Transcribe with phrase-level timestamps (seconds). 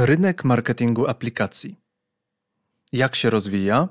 [0.00, 1.76] Rynek marketingu aplikacji.
[2.92, 3.88] Jak się rozwija?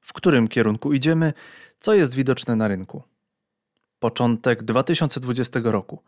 [0.00, 1.32] W którym kierunku idziemy?
[1.78, 3.02] Co jest widoczne na rynku?
[3.98, 6.02] Początek 2020 roku.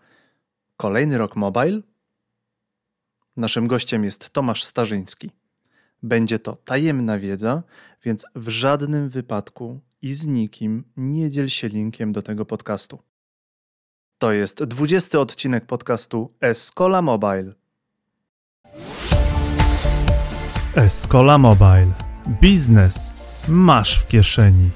[0.76, 1.80] Kolejny rok mobile?
[3.36, 5.30] Naszym gościem jest Tomasz Starzyński.
[6.02, 7.62] Będzie to tajemna wiedza,
[8.04, 12.98] więc w żadnym wypadku i z nikim nie dziel się linkiem do tego podcastu.
[14.18, 17.52] To jest 20 odcinek podcastu Escola Mobile.
[20.76, 21.92] Escola Mobile.
[22.40, 23.14] Biznes
[23.48, 24.70] masz w kieszeni.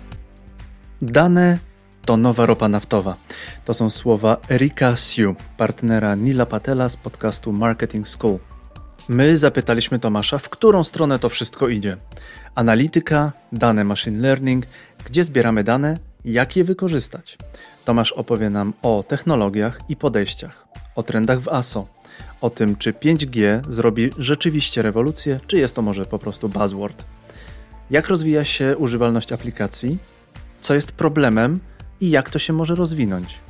[1.03, 1.59] Dane
[2.05, 3.16] to nowa ropa naftowa.
[3.65, 8.39] To są słowa Erika Siu, partnera Nila Patela z podcastu Marketing School.
[9.09, 11.97] My zapytaliśmy Tomasza, w którą stronę to wszystko idzie.
[12.55, 14.66] Analityka, dane machine learning,
[15.05, 17.38] gdzie zbieramy dane, jak je wykorzystać.
[17.85, 20.66] Tomasz opowie nam o technologiach i podejściach,
[20.97, 21.87] o trendach w ASO,
[22.41, 27.05] o tym, czy 5G zrobi rzeczywiście rewolucję, czy jest to może po prostu buzzword.
[27.91, 29.99] Jak rozwija się używalność aplikacji,
[30.57, 31.60] co jest problemem
[32.01, 33.40] i jak to się może rozwinąć.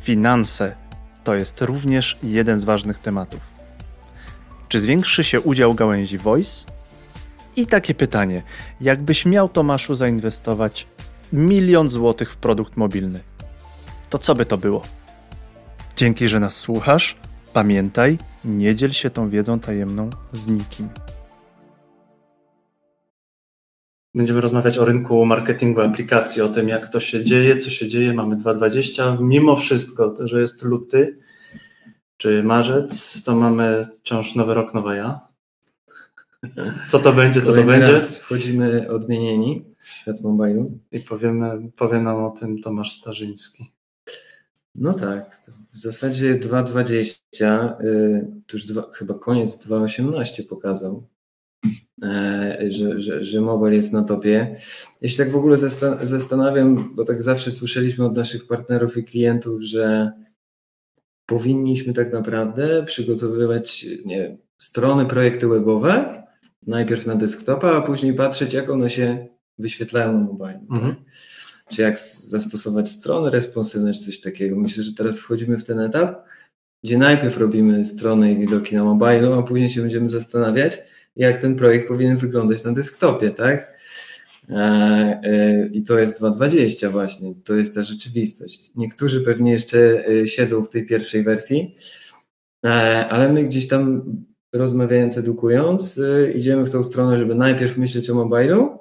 [0.00, 0.76] Finanse
[1.24, 3.40] to jest również jeden z ważnych tematów.
[4.68, 6.66] Czy zwiększy się udział gałęzi voice?
[7.56, 8.42] I takie pytanie:
[8.80, 10.86] jakbyś miał Tomaszu zainwestować
[11.32, 13.20] milion złotych w produkt mobilny,
[14.10, 14.82] to co by to było?
[15.96, 17.16] Dzięki, że nas słuchasz.
[17.52, 20.88] Pamiętaj, nie dziel się tą wiedzą tajemną z nikim.
[24.14, 28.12] Będziemy rozmawiać o rynku marketingu aplikacji, o tym, jak to się dzieje, co się dzieje.
[28.12, 29.20] Mamy 2.20.
[29.20, 31.18] Mimo wszystko, to, że jest luty
[32.16, 35.20] czy marzec, to mamy wciąż nowy rok, nowa ja.
[36.88, 37.92] Co to będzie, co to będzie?
[37.92, 40.78] Raz wchodzimy odmienieni w świat mobilu.
[40.92, 43.72] I powiemy, powie nam o tym Tomasz Starzyński.
[44.74, 45.40] No tak,
[45.72, 51.06] w zasadzie 2.20, y, to już dwa, chyba koniec 2.18 pokazał,
[52.02, 54.56] e, że, że, że mobile jest na topie.
[55.00, 59.04] Ja się tak w ogóle zasta- zastanawiam, bo tak zawsze słyszeliśmy od naszych partnerów i
[59.04, 60.12] klientów, że
[61.26, 66.22] powinniśmy tak naprawdę przygotowywać nie, strony, projekty webowe,
[66.66, 69.26] najpierw na desktopa, a później patrzeć, jak one się
[69.58, 70.60] wyświetlają na mobile.
[70.70, 70.94] Mhm.
[70.94, 71.04] Tak?
[71.70, 74.56] Czy jak zastosować strony responsywne, czy coś takiego.
[74.56, 76.24] Myślę, że teraz wchodzimy w ten etap,
[76.84, 80.78] gdzie najpierw robimy strony i widoki na mobile, a później się będziemy zastanawiać,
[81.16, 83.80] jak ten projekt powinien wyglądać na desktopie, tak?
[84.50, 88.70] E, e, I to jest 2.20 właśnie, to jest ta rzeczywistość.
[88.76, 91.76] Niektórzy pewnie jeszcze e, siedzą w tej pierwszej wersji,
[93.10, 94.02] ale my gdzieś tam
[94.52, 96.00] rozmawiając, edukując,
[96.34, 98.78] idziemy w tą stronę, żeby najpierw myśleć o mobilu,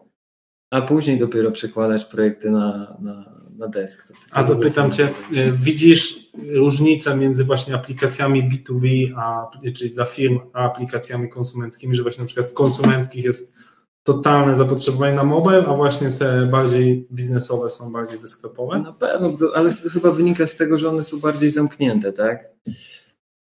[0.72, 4.18] a później dopiero przekładać projekty na, na, na desktop.
[4.32, 5.08] A zapytam Cię,
[5.38, 12.02] y, widzisz różnicę między właśnie aplikacjami B2B, a, czyli dla firm, a aplikacjami konsumenckimi, że
[12.04, 13.56] właśnie na przykład w konsumenckich jest
[14.04, 18.80] totalne zapotrzebowanie na mobile, a właśnie te bardziej biznesowe są bardziej desktopowe?
[18.80, 22.44] Na pewno, to- ale to chyba wynika z tego, że one są bardziej zamknięte, tak?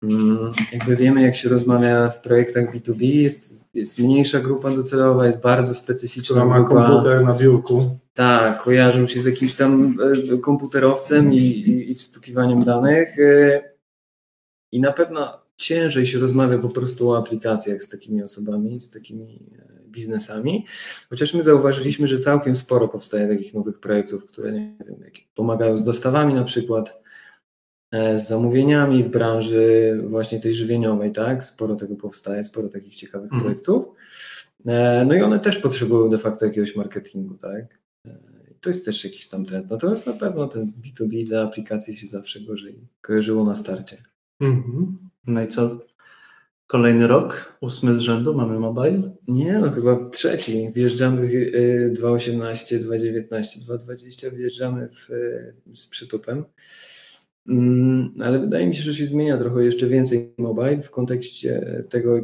[0.03, 0.37] Mm,
[0.73, 5.73] Jakby wiemy, jak się rozmawia w projektach B2B, jest, jest mniejsza grupa docelowa, jest bardzo
[5.73, 6.85] specyficzna która ma grupa.
[6.85, 7.99] komputer na biurku.
[8.13, 9.97] Tak, kojarzą się z jakimś tam
[10.33, 13.19] e, komputerowcem i, i, i wstukiwaniem danych.
[13.19, 13.61] e,
[14.71, 19.39] I na pewno ciężej się rozmawia po prostu o aplikacjach z takimi osobami, z takimi
[19.59, 20.65] e, biznesami.
[21.09, 24.97] Chociaż my zauważyliśmy, że całkiem sporo powstaje takich nowych projektów, które nie wiem,
[25.35, 27.02] pomagają z dostawami na przykład,
[28.15, 31.43] z zamówieniami w branży właśnie tej żywieniowej, tak?
[31.43, 33.41] Sporo tego powstaje, sporo takich ciekawych Mhm.
[33.41, 33.85] projektów.
[34.65, 37.79] E, No i one też potrzebują de facto jakiegoś marketingu, tak?
[38.07, 38.17] E,
[38.61, 39.69] To jest też jakiś tam trend.
[39.71, 43.97] Natomiast na pewno ten B2B dla aplikacji się zawsze gorzej kojarzyło na starcie.
[44.41, 44.97] Mhm.
[45.27, 45.79] No i co?
[46.67, 49.01] Kolejny rok, ósmy z rzędu, mamy mobile.
[49.27, 50.71] Nie, no chyba trzeci.
[50.75, 55.09] Wjeżdżamy y, 2.18, 2.19, 2.20, wjeżdżamy w,
[55.75, 56.43] z przytupem.
[57.47, 62.19] Mm, Ale wydaje mi się, że się zmienia trochę jeszcze więcej mobile w kontekście tego,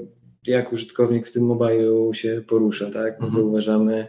[0.47, 3.13] jak użytkownik w tym mobilu się porusza, tak?
[3.19, 3.47] No to Mhm.
[3.47, 4.07] uważamy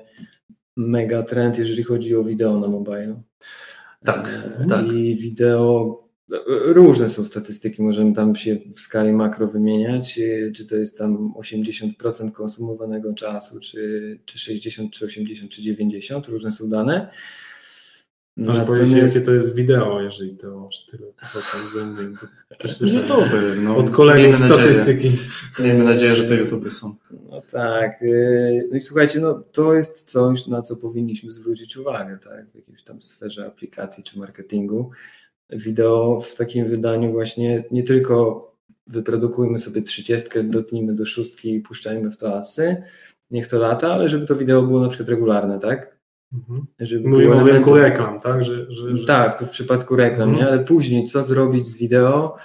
[0.77, 3.23] mega trend, jeżeli chodzi o wideo na mobilu.
[4.05, 4.93] Tak, E, tak.
[4.93, 5.99] I wideo,
[6.33, 6.37] e,
[6.73, 11.33] różne są statystyki, możemy tam się w skali makro wymieniać, e, czy to jest tam
[11.37, 17.11] 80% konsumowanego czasu, czy, czy 60, czy 80, czy 90, różne są dane.
[18.37, 21.07] Może powiedzieć, jakie to jest wideo, jeżeli to aż tyle.
[22.59, 23.03] Też słyszałem.
[23.09, 23.33] YouTube,
[23.63, 23.77] no.
[23.77, 24.75] Od kolegów Miejmy nadzieję.
[24.75, 25.11] statystyki.
[25.63, 26.95] Miejmy nadzieję, że to YouTube są.
[27.31, 28.03] No tak.
[28.03, 32.51] e, No i słuchajcie, no to jest coś, na co powinniśmy zwrócić uwagę, tak?
[32.51, 34.91] W jakiejś tam sferze aplikacji czy marketingu.
[35.51, 38.47] Wideo w takim wydaniu właśnie nie tylko
[38.87, 42.83] wyprodukujmy sobie trzydziestkę, dotnijmy do szóstki i puszczajmy w to asy,
[43.31, 46.00] niech to lata, ale żeby to wideo było na przykład regularne, tak?
[46.33, 46.67] Mhm.
[46.81, 48.45] Żeby Mówimy o rynku reklam, tak?
[48.45, 49.07] Że, że, że...
[49.07, 50.39] Tak, to w przypadku reklam, mhm.
[50.39, 50.53] nie?
[50.53, 52.37] ale później co zrobić z wideo,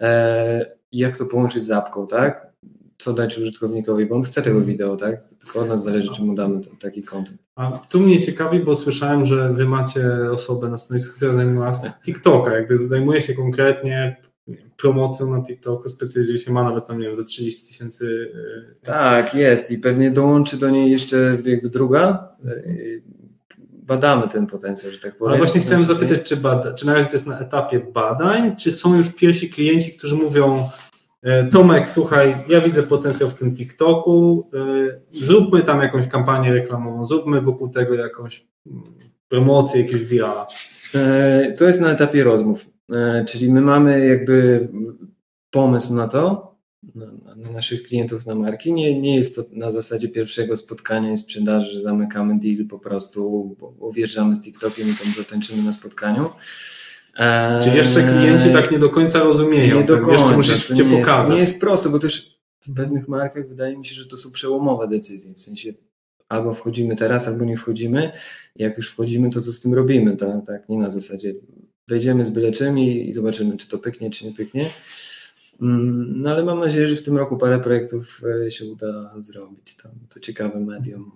[0.00, 2.50] e, jak to połączyć z apką, tak?
[2.98, 4.66] Co dać użytkownikowi, bo on chce tego mhm.
[4.66, 5.28] wideo, tak?
[5.38, 7.38] Tylko od nas zależy, czy mu damy taki kontent.
[7.56, 11.92] A tu mnie ciekawi, bo słyszałem, że wy macie osobę na stanowisku, która zajmuje się
[12.04, 14.16] TikToka, jakby zajmuje się konkretnie
[14.76, 18.32] promocją na TikToku, specjalizuje się, ma nawet tam, nie wiem, za 30 tysięcy.
[18.82, 22.28] E, tak, jest i pewnie dołączy do niej jeszcze jakby druga.
[23.90, 25.30] E, badamy ten potencjał, że tak powiem.
[25.30, 28.72] Ale właśnie chciałem zapytać, czy, bada, czy na razie to jest na etapie badań, czy
[28.72, 30.68] są już pierwsi klienci, którzy mówią,
[31.22, 34.50] e, Tomek, słuchaj, ja widzę potencjał w tym TikToku,
[35.12, 38.82] zróbmy tam jakąś kampanię reklamową, zróbmy wokół tego jakąś mm,
[39.28, 40.46] promocję, jakiegoś virala.
[41.56, 42.66] To jest na etapie rozmów.
[42.92, 44.68] E, czyli my mamy jakby
[45.50, 46.54] pomysł na to,
[46.94, 47.06] na,
[47.36, 48.72] na, naszych klientów, na marki.
[48.72, 53.56] Nie, nie jest to na zasadzie pierwszego spotkania i sprzedaży, że zamykamy deal po prostu,
[53.78, 56.30] bo wjeżdżamy z TikTokiem i tam zatańczymy na spotkaniu.
[57.62, 59.80] Czyli jeszcze klienci tak nie do końca rozumieją.
[59.80, 60.12] Nie do końca.
[60.12, 61.18] Jeszcze musisz cię nie pokazać.
[61.18, 64.30] Jest, nie jest proste, bo też w pewnych markach wydaje mi się, że to są
[64.30, 65.34] przełomowe decyzje.
[65.34, 65.72] W sensie
[66.28, 68.12] albo wchodzimy teraz, albo nie wchodzimy.
[68.56, 70.16] Jak już wchodzimy, to co z tym robimy?
[70.16, 71.34] Tak, tak nie na zasadzie
[71.88, 74.66] wejdziemy z byle czym i, i zobaczymy, czy to pyknie, czy nie pyknie.
[75.62, 79.76] Mm, no ale mam nadzieję, że w tym roku parę projektów e, się uda zrobić.
[79.76, 81.12] Tam to ciekawe medium.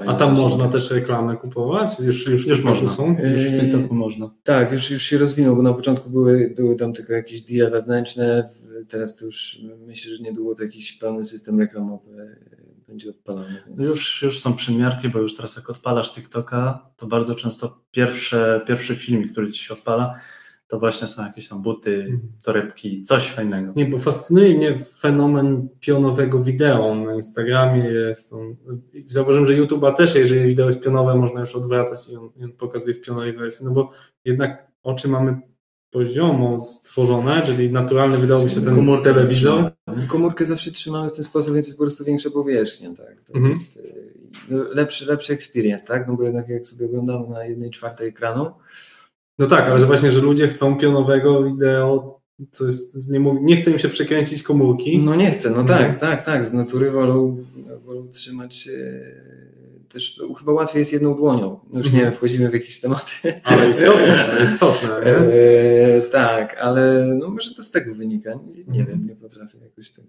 [0.00, 2.00] E, A tam można też reklamę kupować?
[2.00, 2.88] Już, już, już można.
[2.88, 3.16] Są?
[3.30, 4.30] Już w TikToku można.
[4.42, 8.48] Tak, już, już się rozwinął, bo na początku były, były tam tylko jakieś deale wewnętrzne,
[8.88, 12.38] teraz to już myślę, że niedługo to jakiś pełny system reklamowy
[12.88, 13.62] będzie odpalany.
[13.66, 13.86] Więc...
[13.86, 18.96] Już, już są przymiarki, bo już teraz jak odpalasz TikToka, to bardzo często pierwsze, pierwszy
[18.96, 20.20] film, który ci się odpala,
[20.68, 22.20] to właśnie są jakieś tam buty, mhm.
[22.42, 23.72] torebki, coś fajnego.
[23.76, 27.84] Nie, bo fascynuje mnie fenomen pionowego wideo na Instagramie.
[27.84, 28.56] Jest on,
[29.06, 32.52] zauważyłem, że YouTube'a też, jeżeli wideo jest pionowe, można już odwracać i on, i on
[32.52, 33.90] pokazuje w pionowej wersji, no bo
[34.24, 35.40] jednak oczy mamy
[35.90, 39.72] poziomo stworzone, czyli naturalny wydałby się ten Komórkę telewizor.
[40.08, 43.22] Komórkę zawsze trzymamy w ten sposób, więc jest po prostu większa powierzchnia, tak.
[43.22, 43.52] To mhm.
[43.52, 44.12] jest y,
[44.50, 46.08] no, lepszy, lepszy experience, tak?
[46.08, 48.50] No bo jednak jak sobie oglądamy na jednej czwartej ekranu.
[49.38, 52.20] No tak, ale że właśnie, że ludzie chcą pionowego wideo,
[52.50, 54.98] co jest, nie, nie chce im się przekręcić komórki.
[54.98, 55.78] No nie chce, no mhm.
[55.78, 56.46] tak, tak, tak.
[56.46, 57.44] Z natury wolą,
[57.84, 58.68] wolą trzymać
[59.88, 61.60] też chyba łatwiej jest jedną dłonią.
[61.72, 62.14] Już nie mhm.
[62.14, 63.40] wchodzimy w jakieś tematy.
[63.44, 64.88] Ale istotne, istotne.
[65.04, 65.12] Nie?
[65.16, 68.30] E, tak, ale no może to z tego wynika.
[68.34, 70.08] Nie, nie wiem, nie potrafię jakoś tego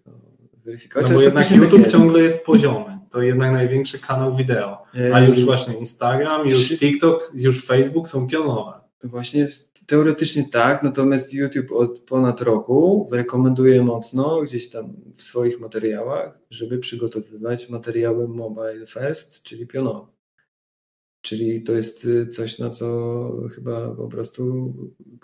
[0.61, 1.09] zweryfikować.
[1.09, 1.91] No bo jednak YouTube jest.
[1.91, 2.99] ciągle jest poziomy.
[3.09, 4.83] To jednak największy kanał wideo.
[5.13, 8.73] A już właśnie Instagram, już TikTok, już Facebook są pionowe.
[9.03, 9.47] Właśnie
[9.89, 16.77] Teoretycznie tak, natomiast YouTube od ponad roku rekomenduje mocno gdzieś tam w swoich materiałach, żeby
[16.77, 20.11] przygotowywać materiały mobile first, czyli pionowe.
[21.21, 22.87] Czyli to jest y, coś, na co
[23.55, 24.73] chyba po prostu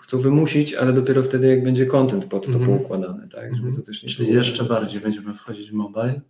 [0.00, 2.66] chcą wymusić, ale dopiero wtedy, jak będzie content pod to mm -hmm.
[2.66, 3.28] poukładany.
[3.28, 3.56] Tak?
[3.56, 6.20] Żeby to też nie Czyli jeszcze bardziej będziemy wchodzić w mobile.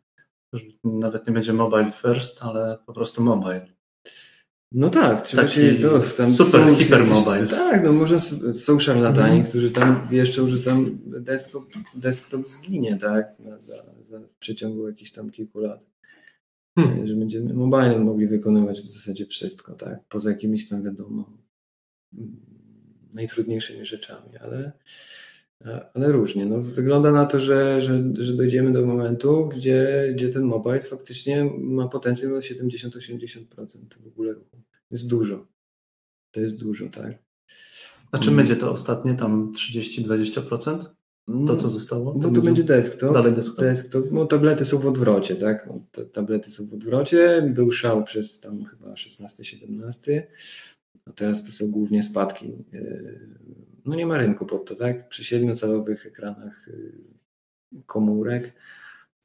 [0.85, 3.76] Nawet nie będzie mobile first, ale po prostu mobile.
[4.73, 7.47] No tak, trzeba Taki się to tam super hipermobile.
[7.47, 8.21] Tak, no może
[8.55, 9.47] są szarlatani, mm.
[9.47, 11.65] którzy tam wieszczą, że tam desktop,
[11.95, 15.87] desktop zginie, tak, za, za w przeciągu jakichś tam kilku lat.
[16.75, 17.07] Hmm.
[17.07, 21.39] Że będziemy mobilem mogli wykonywać w zasadzie wszystko, tak, poza jakimiś tam wiadomo
[23.15, 24.73] najtrudniejszymi rzeczami, ale,
[25.95, 26.47] ale różnie.
[26.47, 31.51] No, wygląda na to, że, że, że dojdziemy do momentu, gdzie, gdzie ten mobile faktycznie
[31.59, 33.45] ma potencjał na 70-80%
[34.01, 34.57] w ogóle ruchu
[34.91, 35.47] jest dużo.
[36.31, 37.19] To jest dużo, tak.
[38.13, 40.79] A czym będzie to ostatnie, tam 30-20%?
[41.47, 42.13] To, co zostało?
[42.13, 43.15] To, no to będzie desktop.
[43.15, 43.65] Dalej desktop.
[43.65, 44.13] desktop.
[44.13, 45.67] No, tablety są w odwrocie, tak?
[45.67, 47.51] No, tablety są w odwrocie.
[47.55, 50.23] Był szał przez tam chyba 16-17.
[51.07, 52.47] A teraz to są głównie spadki.
[52.73, 53.29] Yy,
[53.85, 55.09] no nie ma rynku pod to, tak?
[55.09, 56.69] Przy siedmiocalowych ekranach
[57.73, 58.53] yy, komórek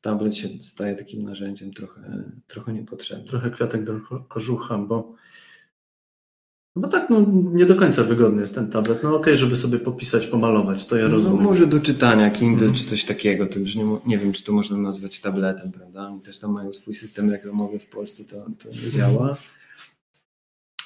[0.02, 3.28] tablet się staje takim narzędziem trochę, trochę niepotrzebnym.
[3.28, 5.16] Trochę kwiatek do kożucha, bo
[6.76, 9.04] no tak, no nie do końca wygodny jest ten tablet.
[9.04, 11.38] No okej, okay, żeby sobie popisać, pomalować, to ja no, rozumiem.
[11.38, 12.78] No może do czytania Kindle mm.
[12.78, 16.08] czy coś takiego, to już nie, nie wiem, czy to można nazwać tabletem, prawda?
[16.08, 19.38] Oni też tam mają swój system reklamowy w Polsce, to, to nie działa.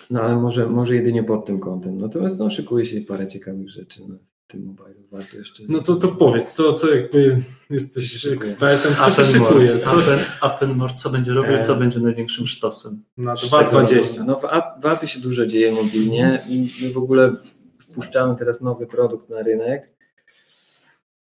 [0.10, 1.98] No ale może, może jedynie pod tym kątem.
[1.98, 4.02] Natomiast no, szykuje się parę ciekawych rzeczy.
[4.08, 4.16] No
[4.48, 5.64] tym mobile warto jeszcze.
[5.70, 9.80] No to, to powiedz, co, co jakby jesteś ekspertem, co się szykuje?
[9.80, 9.92] Co...
[10.42, 11.80] Appenmore, co będzie robił, co e.
[11.80, 13.04] będzie największym sztosem?
[13.18, 14.26] Na 2.20.
[14.26, 17.36] No w, app, w appie się dużo dzieje mobilnie i my w ogóle
[17.84, 19.96] wpuszczamy teraz nowy produkt na rynek.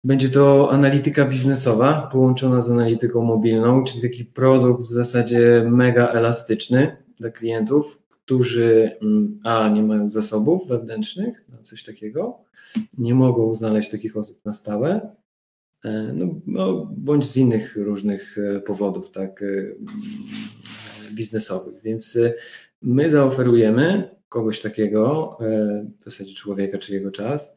[0.04, 6.96] Będzie to analityka biznesowa połączona z analityką mobilną, czyli taki produkt w zasadzie mega elastyczny
[7.16, 7.97] dla klientów,
[8.28, 12.38] którzy mm, a nie mają zasobów wewnętrznych na coś takiego,
[12.98, 15.10] nie mogą znaleźć takich osób na stałe,
[15.84, 19.46] e, no, no, bądź z innych różnych e, powodów, tak, e,
[21.12, 21.82] biznesowych.
[21.82, 22.18] Więc
[22.82, 25.36] my zaoferujemy kogoś takiego,
[26.00, 27.56] w zasadzie człowieka czy jego czas,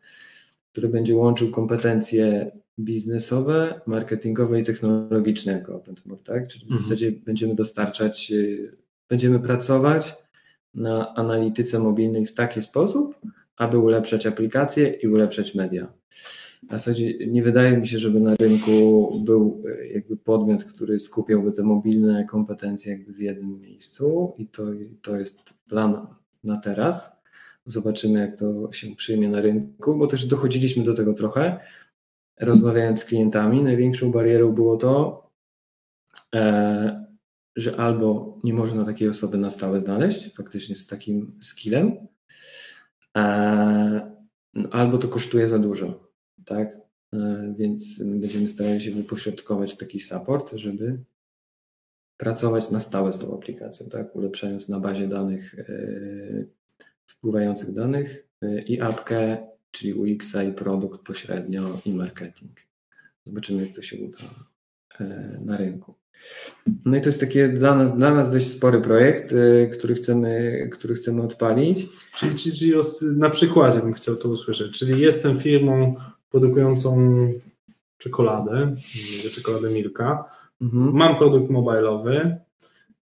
[0.71, 6.47] który będzie łączył kompetencje biznesowe, marketingowe i technologiczne jako OpenTumor, tak?
[6.47, 6.83] Czyli w mhm.
[6.83, 8.33] zasadzie będziemy dostarczać,
[9.09, 10.21] będziemy pracować
[10.73, 13.15] na analityce mobilnej w taki sposób,
[13.57, 15.93] aby ulepszać aplikacje i ulepszać media.
[16.71, 21.63] Zasadzie nie wydaje mi się, żeby na rynku był e, jakby podmiot, który skupiałby te
[21.63, 24.63] mobilne kompetencje jakby w jednym miejscu i to,
[25.01, 26.07] to jest plan
[26.43, 27.21] na teraz.
[27.65, 31.59] Zobaczymy, jak to się przyjmie na rynku, bo też dochodziliśmy do tego trochę,
[32.39, 33.63] rozmawiając z klientami.
[33.63, 35.23] Największą barierą było to,
[36.35, 37.05] e,
[37.55, 42.07] że albo nie można takiej osoby na stałe znaleźć, faktycznie z takim skillem,
[43.17, 44.11] e,
[44.71, 46.11] albo to kosztuje za dużo,
[46.45, 46.77] tak?
[47.13, 50.99] E, więc będziemy starali się wypośrodkować taki support, żeby
[52.17, 54.15] pracować na stałe z tą aplikacją, tak?
[54.15, 55.65] Ulepszając na bazie danych, e,
[57.05, 58.27] wpływających danych
[58.65, 62.59] i apkę, czyli UX-a i produkt pośrednio i marketing.
[63.25, 64.17] Zobaczymy, jak to się uda
[65.45, 66.00] na rynku.
[66.85, 70.69] No i to jest takie dla nas, dla nas dość spory projekt, y, który chcemy,
[70.71, 71.89] który chcemy odpalić.
[72.17, 72.73] Czyli, czyli, czyli
[73.17, 74.79] na przykładzie bym chciał to usłyszeć.
[74.79, 75.95] Czyli jestem firmą
[76.31, 76.97] produkującą
[77.97, 78.75] czekoladę,
[79.35, 80.25] czekoladę Milka.
[80.61, 80.93] Mhm.
[80.93, 82.37] Mam produkt mobilowy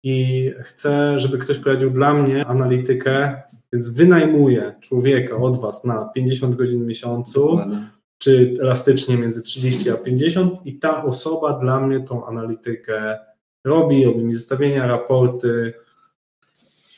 [0.03, 3.41] i chcę, żeby ktoś prowadził dla mnie analitykę,
[3.73, 7.41] więc wynajmuję człowieka od Was na 50 godzin w miesiącu.
[7.41, 13.19] Dokładnie czy elastycznie między 30 a 50 i ta osoba dla mnie tą analitykę
[13.63, 15.73] robi, robi mi zestawienia, raporty,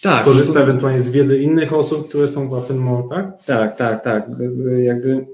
[0.01, 0.61] tak, korzysta to...
[0.61, 3.43] ewentualnie z wiedzy innych osób, które są w Appenmore, tak?
[3.45, 4.29] Tak, tak, tak.
[4.83, 5.27] Jakby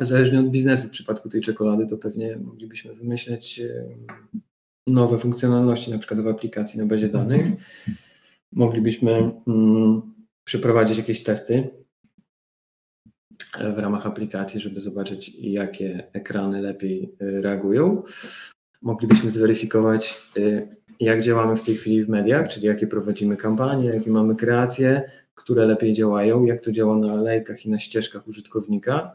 [0.00, 3.62] zależnie od biznesu w przypadku tej czekolady, to pewnie moglibyśmy wymyśleć
[4.86, 7.46] nowe funkcjonalności, na przykład w aplikacji na bazie danych.
[8.52, 10.02] Moglibyśmy mm,
[10.44, 11.70] przeprowadzić jakieś testy
[13.74, 18.02] w ramach aplikacji, żeby zobaczyć, jakie ekrany lepiej y, reagują.
[18.82, 20.68] Moglibyśmy zweryfikować, y,
[21.00, 25.66] jak działamy w tej chwili w mediach, czyli jakie prowadzimy kampanie, jakie mamy kreacje, które
[25.66, 29.12] lepiej działają, jak to działa na lejkach i na ścieżkach użytkownika,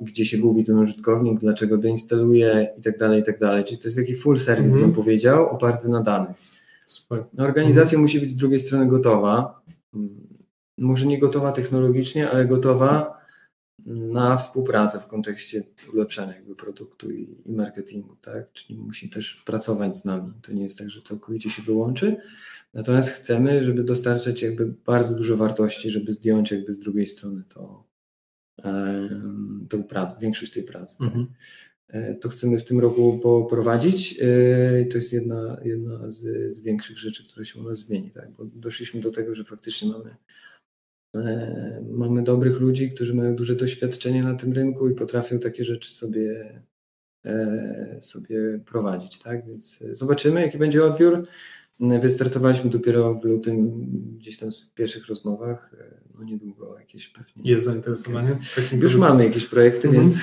[0.00, 3.64] gdzie się gubi ten użytkownik, dlaczego deinstaluje i tak dalej, i tak dalej.
[3.64, 4.86] Czyli to jest taki full service, mm -hmm.
[4.86, 6.36] bym powiedział, oparty na danych.
[6.86, 7.24] Super.
[7.34, 8.02] No, organizacja mm -hmm.
[8.02, 9.60] musi być z drugiej strony gotowa
[10.78, 13.16] może nie gotowa technologicznie, ale gotowa
[13.86, 18.52] na współpracę w kontekście ulepszania jakby produktu i, i, marketingu, tak?
[18.52, 20.32] Czyli musi też pracować z nami.
[20.42, 22.16] To nie jest tak, że całkowicie się wyłączy.
[22.74, 27.84] Natomiast chcemy, żeby dostarczać jakby bardzo dużo wartości, żeby zdjąć jakby z drugiej strony to,
[29.68, 30.98] tą pracę, większość tej pracy.
[30.98, 31.06] Tak?
[31.06, 31.26] Mhm.
[31.26, 31.36] Tak?
[32.20, 34.20] To chcemy w tym roku poprowadzić.
[34.20, 38.30] E, to jest jedna, jedna z, z większych rzeczy, które się u nas zmieni, tak?
[38.30, 40.16] bo doszliśmy do tego, że faktycznie mamy E,
[41.90, 46.60] mamy dobrych ludzi, którzy mają duże doświadczenie na tym rynku i potrafią takie rzeczy sobie,
[47.24, 49.18] e, sobie prowadzić.
[49.18, 49.46] Tak?
[49.46, 51.26] Więc zobaczymy, jaki będzie odbiór.
[51.80, 53.86] Wystartowaliśmy dopiero w lutym,
[54.18, 55.76] gdzieś tam w pierwszych rozmowach.
[56.18, 57.42] No niedługo jakieś pewnie.
[57.44, 58.28] Jest zainteresowanie?
[58.82, 60.08] Już mamy jakieś projekty, mhm.
[60.08, 60.20] więc.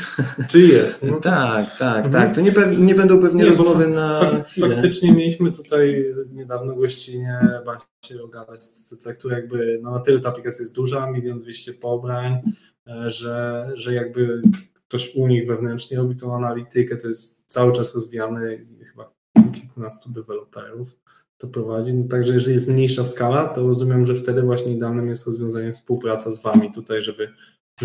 [0.50, 1.04] Czy jest?
[1.04, 2.14] No tak, tak, mhm.
[2.14, 2.36] tak.
[2.36, 4.20] To nie, nie będą pewnie nie, rozmowy na.
[4.20, 4.70] Fak chwilę.
[4.70, 10.30] Faktycznie mieliśmy tutaj niedawno gościnę Basię Ogalę z CC, która jakby no, na tyle ta
[10.30, 12.42] aplikacja jest duża, milion dwieście pobrań,
[12.88, 14.42] e, że, że jakby
[14.88, 18.58] ktoś u nich wewnętrznie robi tą analitykę, to jest cały czas rozwijane
[18.92, 19.14] chyba
[19.54, 21.03] kilkunastu deweloperów
[21.44, 21.94] to prowadzi.
[21.94, 26.32] No, także jeżeli jest mniejsza skala, to rozumiem, że wtedy właśnie idealnym jest rozwiązanie współpraca
[26.32, 27.30] z Wami tutaj, żeby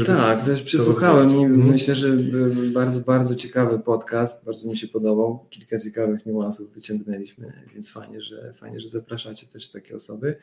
[0.06, 1.66] tak, też przysłuchałem i mhm.
[1.66, 2.16] myślę, że
[2.72, 5.46] bardzo, bardzo ciekawy podcast, bardzo mi się podobał.
[5.50, 10.36] Kilka ciekawych niuansów wyciągnęliśmy, więc fajnie, że fajnie, że zapraszacie też takie osoby.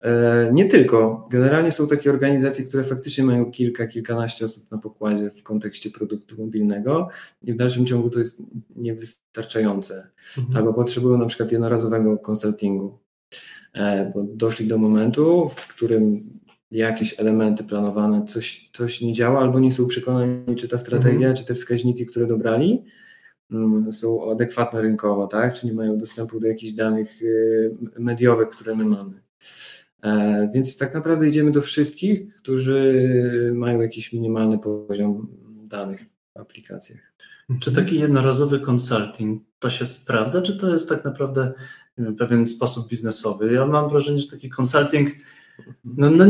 [0.00, 1.28] E, nie tylko.
[1.30, 6.36] Generalnie są takie organizacje, które faktycznie mają kilka, kilkanaście osób na pokładzie w kontekście produktu
[6.38, 7.08] mobilnego
[7.42, 8.42] i w dalszym ciągu to jest
[8.76, 10.08] niewystarczające.
[10.38, 10.56] Mhm.
[10.56, 12.98] Albo potrzebują na przykład jednorazowego konsultingu,
[13.74, 16.30] e, bo doszli do momentu, w którym
[16.70, 21.36] jakieś elementy planowane, coś, coś nie działa, albo nie są przekonani, czy ta strategia, mm.
[21.36, 22.84] czy te wskaźniki, które dobrali,
[23.50, 25.54] mm, są adekwatne rynkowo, tak?
[25.54, 29.20] Czy nie mają dostępu do jakichś danych y, mediowych, które my mamy.
[30.02, 35.28] E, więc tak naprawdę idziemy do wszystkich, którzy mają jakiś minimalny poziom
[35.68, 37.12] danych aplikacjach.
[37.60, 41.52] Czy taki jednorazowy consulting to się sprawdza, czy to jest tak naprawdę
[41.98, 43.52] wiem, pewien sposób biznesowy?
[43.52, 45.10] Ja mam wrażenie, że taki consulting
[45.84, 46.24] no, no,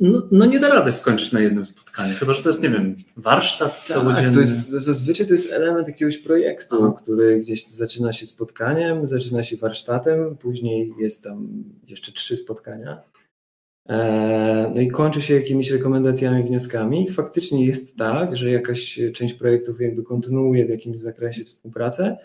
[0.00, 2.96] no, no, nie da rady skończyć na jednym spotkaniu, chyba że to jest, nie wiem,
[3.16, 4.34] warsztat tak, całodzienny.
[4.34, 6.94] To jest, zazwyczaj to jest element jakiegoś projektu, Aha.
[7.02, 13.02] który gdzieś zaczyna się spotkaniem, zaczyna się warsztatem, później jest tam jeszcze trzy spotkania.
[13.88, 17.10] E, no i kończy się jakimiś rekomendacjami, wnioskami.
[17.10, 22.16] Faktycznie jest tak, że jakaś część projektów jakby kontynuuje w jakimś zakresie współpracę,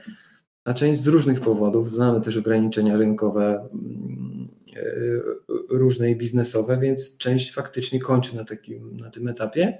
[0.63, 1.89] a część z różnych powodów.
[1.89, 4.34] Znamy też ograniczenia rynkowe mm,
[5.69, 9.77] różne i biznesowe, więc część faktycznie kończy na, takim, na tym etapie.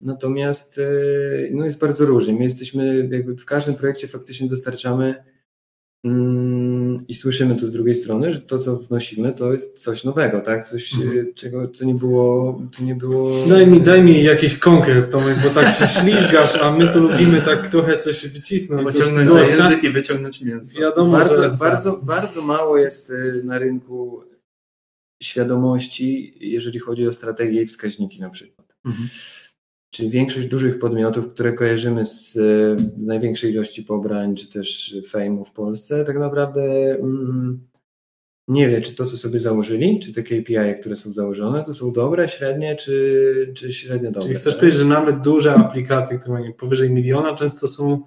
[0.00, 0.82] Natomiast e,
[1.50, 2.34] no jest bardzo różnie.
[2.34, 5.24] My jesteśmy jakby w każdym projekcie faktycznie dostarczamy
[7.08, 10.64] I słyszymy to z drugiej strony, że to, co wnosimy, to jest coś nowego, tak?
[10.68, 11.18] Coś, mhm.
[11.18, 13.46] E, czego, co nie było, to nie było.
[13.46, 17.42] Daj mi, daj mi jakiś konkret, Tomek, bo tak się ślizgasz, a my tu lubimy
[17.42, 18.92] tak trochę coś wycisnąć.
[18.92, 20.80] Pociągnąć za język i wyciągnąć mięso.
[20.80, 21.50] Wiadomo, bardzo, że...
[21.50, 24.22] bardzo, bardzo mało jest e, na rynku
[25.22, 28.74] świadomości, jeżeli chodzi o strategię i wskaźniki na przykład.
[28.84, 29.08] Mhm.
[29.90, 32.32] Czyli większość dużych podmiotów, które kojarzymy z,
[32.76, 36.62] z największej ilości pobrań, czy też fejmu w Polsce, tak naprawdę
[36.94, 37.66] mm,
[38.48, 41.92] nie wie, czy to, co sobie założyli, czy te KPI, które są założone, to są
[41.92, 44.22] dobre, średnie, czy, czy średnio dobre.
[44.22, 44.60] Czyli chcesz tak?
[44.60, 48.02] powiedzieć, że nawet duże aplikacje, które mają powyżej miliona, często są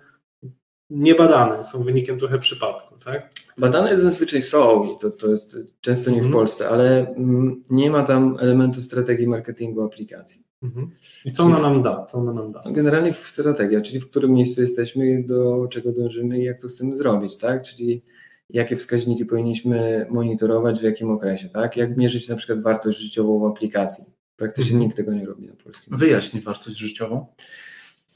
[0.90, 3.30] niebadane, są wynikiem trochę przypadku, tak?
[3.58, 6.34] Badane zazwyczaj są i to, to jest często nie w mhm.
[6.34, 10.49] Polsce, ale mm, nie ma tam elementu strategii marketingu aplikacji.
[10.64, 10.92] Mhm.
[11.26, 12.06] I co ona nam da?
[12.06, 12.62] Co ona nam da?
[12.72, 17.38] Generalnie strategia, czyli w którym miejscu jesteśmy, do czego dążymy i jak to chcemy zrobić,
[17.38, 17.64] tak?
[17.64, 18.02] Czyli
[18.50, 21.78] jakie wskaźniki powinniśmy monitorować w jakim okresie, tak?
[21.78, 24.04] Jak mierzyć na przykład wartość życiową w aplikacji.
[24.36, 24.84] Praktycznie mhm.
[24.84, 25.98] nikt tego nie robi na polskim.
[25.98, 27.26] Wyjaśnij wartość życiową.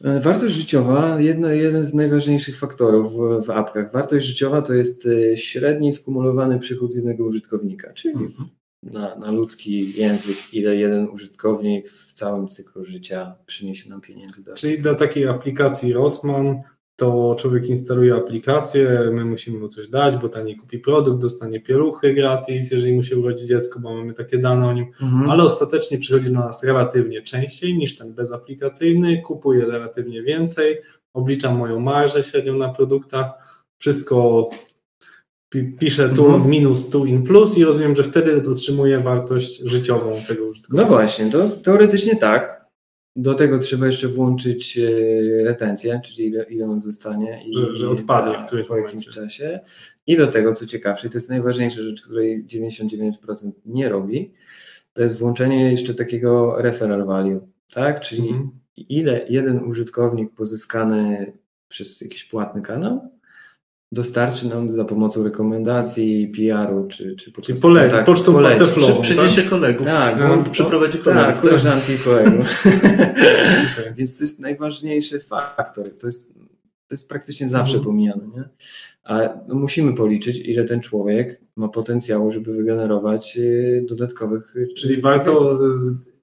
[0.03, 3.91] E, wartość życiowa, jedno, jeden z najważniejszych faktorów w, w apkach.
[3.91, 8.49] Wartość życiowa to jest e, średni skumulowany przychód z jednego użytkownika, czyli mhm
[8.83, 14.43] na, na ludzki język, ile jeden użytkownik w całym cyklu życia przyniesie nam pieniędzy.
[14.43, 16.61] Do Czyli dla takiej aplikacji Rossmann
[16.95, 22.13] to człowiek instaluje aplikację, my musimy mu coś dać, bo taniej kupi produkt, dostanie pieluchy
[22.13, 25.29] gratis, jeżeli mu się urodzi dziecko, bo mamy takie dane o nim, mhm.
[25.29, 30.77] ale ostatecznie przychodzi do nas relatywnie częściej niż ten bezaplikacyjny, kupuje relatywnie więcej,
[31.13, 33.31] obliczam moją marżę średnią na produktach,
[33.77, 34.49] wszystko
[35.79, 36.49] piszę tu mhm.
[36.49, 40.89] minus, tu in plus i rozumiem, że wtedy otrzymuję wartość życiową tego użytkownika.
[40.89, 42.63] No właśnie, to teoretycznie tak.
[43.15, 47.43] Do tego trzeba jeszcze włączyć e, retencję, czyli ile, ile on zostanie.
[47.47, 49.59] I, że, że odpadnie w którymś po jakimś czasie.
[50.07, 54.33] I do tego, co ciekawsze, to jest najważniejsza rzecz, której 99% nie robi,
[54.93, 57.39] to jest włączenie jeszcze takiego referral value,
[57.73, 57.99] tak?
[57.99, 58.51] Czyli mhm.
[58.77, 61.33] ile jeden użytkownik pozyskany
[61.67, 63.12] przez jakiś płatny kanał
[63.93, 68.65] dostarczy nam za pomocą rekomendacji, PR-u, czy, czy po Czyli poleci, tak, pocztą poleci.
[68.75, 69.49] Przy, przyniesie tak?
[69.49, 71.33] kolegów, tak, no, on przyprowadzi kolegów.
[71.33, 72.63] Tak, koleżanki i kolegów.
[73.97, 75.97] Więc to jest najważniejszy faktor.
[75.99, 76.33] To jest,
[76.87, 77.85] to jest praktycznie zawsze mhm.
[77.85, 78.23] pomijane.
[78.35, 78.43] Nie?
[79.03, 84.55] A no, musimy policzyć, ile ten człowiek ma potencjału, żeby wygenerować y, dodatkowych...
[84.77, 85.59] Czyli warto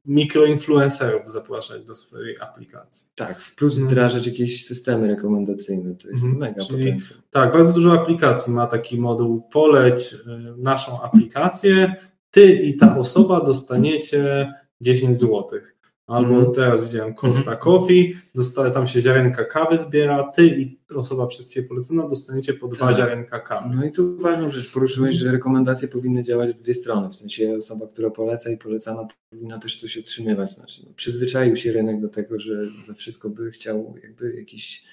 [0.07, 3.07] mikroinfluencerów zapraszać do swojej aplikacji.
[3.15, 3.89] Tak, plus mhm.
[3.89, 6.41] wdrażać jakieś systemy rekomendacyjne, to jest mhm.
[6.41, 7.21] mega Czyli, potencjał.
[7.31, 10.19] Tak, bardzo dużo aplikacji ma taki moduł poleć y,
[10.57, 11.95] naszą aplikację,
[12.31, 15.80] ty i ta osoba dostaniecie 10 złotych.
[16.11, 16.53] Albo mm.
[16.53, 17.59] teraz widziałem Costa mm.
[17.59, 22.69] Coffee, dostale, tam się ziarenka kawy zbiera, ty i osoba przez ciebie polecona dostaniecie po
[22.69, 22.97] dwa tak.
[22.97, 23.77] ziarenka kawy.
[23.77, 27.09] No i tu ważną rzecz poruszyłeś, że rekomendacje powinny działać w dwie strony.
[27.09, 30.55] W sensie osoba, która poleca i polecana powinna też coś otrzymywać.
[30.55, 34.85] Znaczy, no, przyzwyczaił się rynek do tego, że za wszystko by chciał jakby jakiś,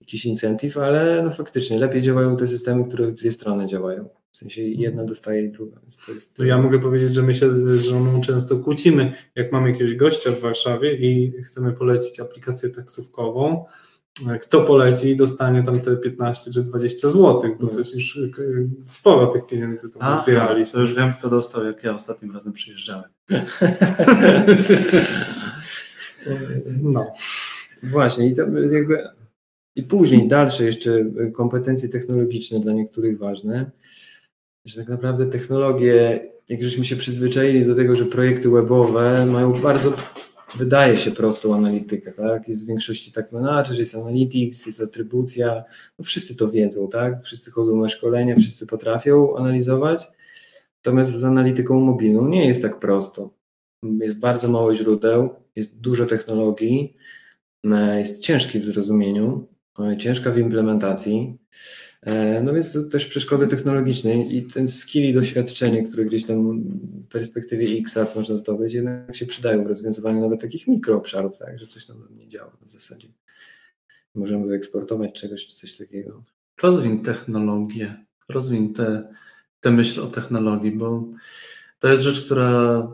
[0.00, 4.08] jakiś incentyw, ale no faktycznie lepiej działają te systemy, które w dwie strony działają.
[4.36, 5.80] W sensie jedna dostaje i druga.
[6.06, 6.38] to jest...
[6.38, 10.30] No ja mogę powiedzieć, że my się z żoną często kłócimy, jak mamy jakiegoś gościa
[10.30, 13.64] w Warszawie i chcemy polecić aplikację taksówkową,
[14.42, 18.20] kto poleci dostanie tam te 15 czy 20 zł, bo to jest już e,
[18.84, 20.66] sporo tych pieniędzy tam zbierali.
[20.66, 23.10] To już wiem, kto dostał, jak ja ostatnim razem przyjeżdżałem.
[26.82, 27.12] no.
[27.82, 29.08] Właśnie, i, to jakby,
[29.76, 33.70] i później dalsze jeszcze kompetencje technologiczne dla niektórych ważne
[34.66, 39.92] że tak naprawdę technologie, jak żeśmy się przyzwyczaili do tego, że projekty webowe mają bardzo,
[40.56, 42.48] wydaje się, prostą analitykę, tak?
[42.48, 45.64] Jest w większości tak menadżer, jest analytics, jest atrybucja,
[45.98, 47.22] no wszyscy to wiedzą, tak?
[47.22, 50.08] Wszyscy chodzą na szkolenia, wszyscy potrafią analizować,
[50.84, 53.30] natomiast z analityką mobilną nie jest tak prosto.
[54.00, 56.96] Jest bardzo mało źródeł, jest dużo technologii,
[57.98, 59.48] jest ciężki w zrozumieniu,
[59.98, 61.38] ciężka w implementacji.
[62.42, 67.08] No więc to też przeszkody technologiczne i ten skill i doświadczenie, które gdzieś tam w
[67.08, 71.66] perspektywie X lat można zdobyć, jednak się przydają w rozwiązywaniu nawet takich mikroobszarów, tak, że
[71.66, 73.08] coś tam nie działa w zasadzie.
[74.14, 76.24] Możemy wyeksportować czegoś coś takiego.
[76.62, 79.08] Rozwiń technologię, rozwiń tę
[79.60, 81.04] te, myśl o technologii, bo
[81.78, 82.88] to jest rzecz, która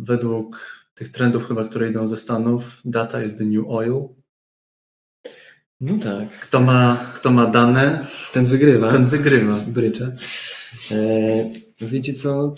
[0.00, 4.08] według tych trendów chyba, które idą ze Stanów, data is the new oil.
[5.80, 6.30] No tak.
[6.40, 8.90] Kto ma, kto ma dane, ten wygrywa.
[8.90, 9.56] Ten wygrywa.
[9.66, 10.14] Bryczę.
[10.92, 11.44] E,
[11.80, 12.54] wiecie co?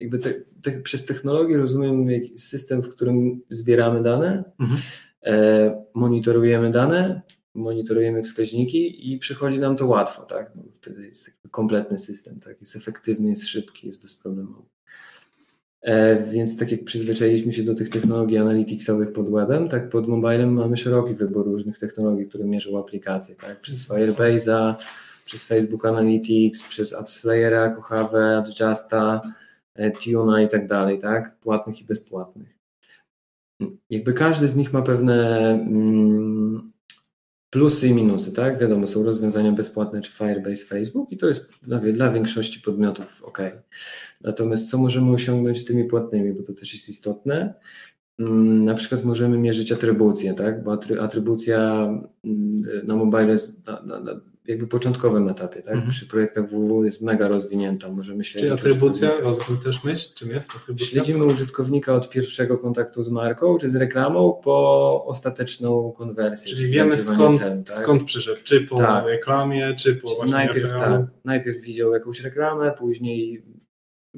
[0.00, 4.80] Jakby te, te, przez technologię rozumiem system, w którym zbieramy dane, mhm.
[5.22, 7.22] e, monitorujemy dane,
[7.54, 10.52] monitorujemy wskaźniki i przychodzi nam to łatwo, tak?
[10.80, 12.60] Wtedy jest kompletny system, tak?
[12.60, 14.68] Jest efektywny, jest szybki, jest bezproblemowy.
[15.86, 20.52] E, więc tak jak przyzwyczailiśmy się do tych technologii analyticsowych pod webem, tak pod mobilem
[20.52, 23.60] mamy szeroki wybór różnych technologii, które mierzą aplikacje, tak?
[23.60, 24.74] Przez Firebase'a,
[25.24, 29.22] przez Facebook Analytics, przez AppsFlayera, Kochawę, AdJusta,
[29.74, 31.36] e, Tuna i tak dalej, tak?
[31.36, 32.48] Płatnych i bezpłatnych.
[33.90, 36.72] Jakby każdy z nich ma pewne mm,
[37.56, 38.60] plusy i minusy, tak?
[38.60, 43.38] Wiadomo, są rozwiązania bezpłatne czy Firebase, Facebook i to jest dla, dla większości podmiotów ok.
[44.20, 47.54] Natomiast co możemy osiągnąć tymi płatnymi, bo to też jest istotne.
[48.18, 50.64] Mm, na przykład możemy mierzyć atrybucję, tak?
[50.64, 51.88] Bo atrybucja
[52.24, 55.74] mm, na mobile jest na, na jakby początkowym etapie, tak?
[55.74, 55.90] Mhm.
[55.90, 58.50] Przy projektach www jest mega rozwinięta, możemy śledzić.
[58.50, 60.86] Czy atrybucja, rozwój też myśl, czym jest atrybucja?
[60.86, 66.56] Śledzimy użytkownika od pierwszego kontaktu z marką czy z reklamą po ostateczną konwersję.
[66.56, 67.76] Czyli wiemy skąd, celu, tak?
[67.76, 69.06] skąd przyszedł, czy po tak.
[69.06, 73.42] reklamie, czy po właśnie najpierw, tak, najpierw widział jakąś reklamę, później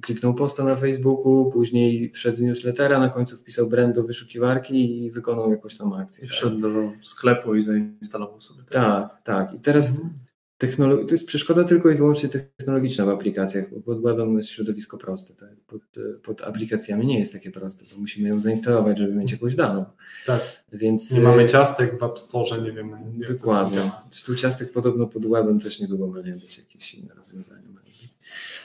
[0.03, 5.51] kliknął posta na Facebooku, później wszedł newslettera, na końcu wpisał brand do wyszukiwarki i wykonał
[5.51, 6.25] jakąś tam akcję.
[6.25, 6.73] I wszedł tak?
[6.73, 8.63] do sklepu i zainstalował sobie.
[8.71, 9.55] Tak, tak.
[9.55, 10.15] I teraz mhm.
[10.63, 14.99] technolo- to jest przeszkoda tylko i wyłącznie technologiczna w aplikacjach, bo pod webem jest środowisko
[14.99, 15.35] proste.
[15.35, 15.57] Tak?
[15.67, 15.83] Pod,
[16.23, 19.85] pod, aplikacjami nie jest takie proste, bo musimy ją zainstalować, żeby mieć jakąś daną.
[20.27, 20.41] Tak.
[20.73, 22.97] Więc, nie mamy ciastek w App Store, nie wiemy.
[23.29, 23.79] Dokładnie.
[24.11, 27.68] Zresztą ciastek podobno pod webem też niedługo ma nie być jakieś inne rozwiązania.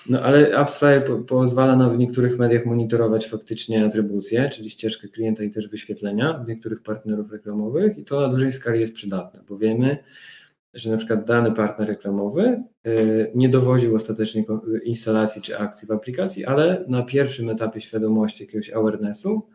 [0.09, 5.43] No ale AppsFlyer po, pozwala nam w niektórych mediach monitorować faktycznie atrybucję, czyli ścieżkę klienta
[5.43, 9.97] i też wyświetlenia niektórych partnerów reklamowych i to na dużej skali jest przydatne, bo wiemy,
[10.73, 14.43] że na przykład dany partner reklamowy y, nie dowoził ostatecznie
[14.83, 19.49] instalacji czy akcji w aplikacji, ale na pierwszym etapie świadomości jakiegoś awarenessu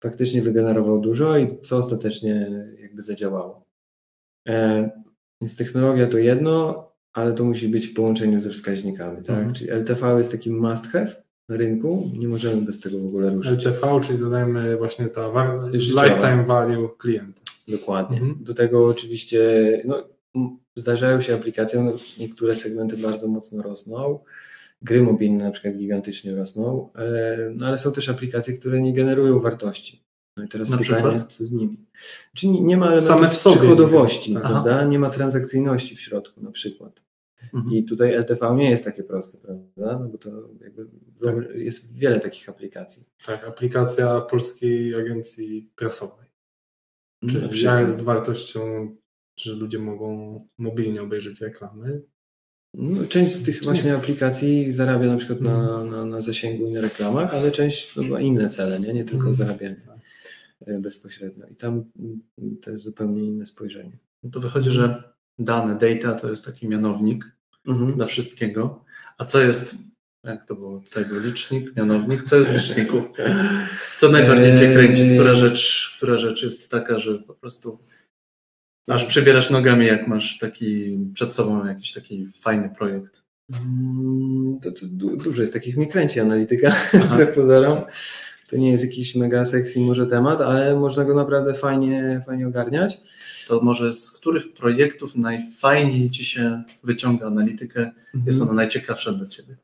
[0.00, 3.64] faktycznie wygenerował dużo i co ostatecznie jakby zadziałało.
[4.48, 4.90] E,
[5.40, 9.36] więc technologia to jedno, ale to musi być w połączeniu ze wskaźnikami, tak?
[9.36, 9.52] Mhm.
[9.52, 13.66] Czyli LTV jest takim must have na rynku, nie możemy bez tego w ogóle ruszyć.
[13.66, 15.32] LTV, czyli dodajemy właśnie ta
[15.70, 17.42] lifetime value klienta.
[17.68, 18.18] Dokładnie.
[18.18, 18.44] Mhm.
[18.44, 19.40] Do tego oczywiście
[19.84, 20.08] no,
[20.76, 24.18] zdarzają się aplikacje, no, niektóre segmenty bardzo mocno rosną,
[24.82, 29.38] gry mobilne na przykład gigantycznie rosną, e, no, ale są też aplikacje, które nie generują
[29.38, 30.07] wartości.
[30.38, 31.32] No i teraz na pytanie, przykład?
[31.32, 31.86] co z nimi?
[32.34, 34.84] Czyli nie ma Same w sobie przychodowości, prawda?
[34.84, 37.02] Nie ma transakcyjności w środku na przykład.
[37.54, 37.76] Mhm.
[37.76, 39.98] I tutaj LTV nie jest takie proste, prawda?
[39.98, 40.86] No bo to jakby
[41.24, 41.34] tak.
[41.54, 43.04] jest wiele takich aplikacji.
[43.26, 46.28] Tak, aplikacja Polskiej Agencji Prasowej.
[47.28, 48.94] Czyli no, jest wartością,
[49.36, 52.02] że ludzie mogą mobilnie obejrzeć reklamy.
[52.74, 55.90] No, część z tych właśnie aplikacji zarabia na przykład na, mhm.
[55.90, 59.28] na, na zasięgu i na reklamach, ale część no, ma inne cele, nie, nie tylko
[59.28, 59.34] mhm.
[59.34, 59.97] zarabianie tak.
[60.66, 61.46] Bezpośrednio.
[61.46, 62.20] I tam mm,
[62.62, 63.98] to jest zupełnie inne spojrzenie.
[64.22, 67.24] No to wychodzi, że dane, data to jest taki mianownik,
[67.68, 67.92] mhm.
[67.96, 68.84] dla wszystkiego.
[69.18, 69.74] A co jest,
[70.24, 73.02] jak to było tutaj był licznik, mianownik, co jest w liczniku?
[73.96, 75.10] Co najbardziej cię kręci?
[75.14, 77.78] Która rzecz, która rzecz jest taka, że po prostu
[78.86, 83.22] aż przybierasz nogami, jak masz taki przed sobą jakiś taki fajny projekt?
[83.52, 86.72] Mm, to, to dużo jest takich, mnie kręci analityka,
[87.34, 87.78] pozorom.
[88.50, 93.00] To nie jest jakiś mega sexy może temat, ale można go naprawdę fajnie, fajnie ogarniać
[93.48, 98.26] to może z których projektów najfajniej Ci się wyciąga analitykę, mhm.
[98.26, 99.56] jest ona najciekawsza dla Ciebie?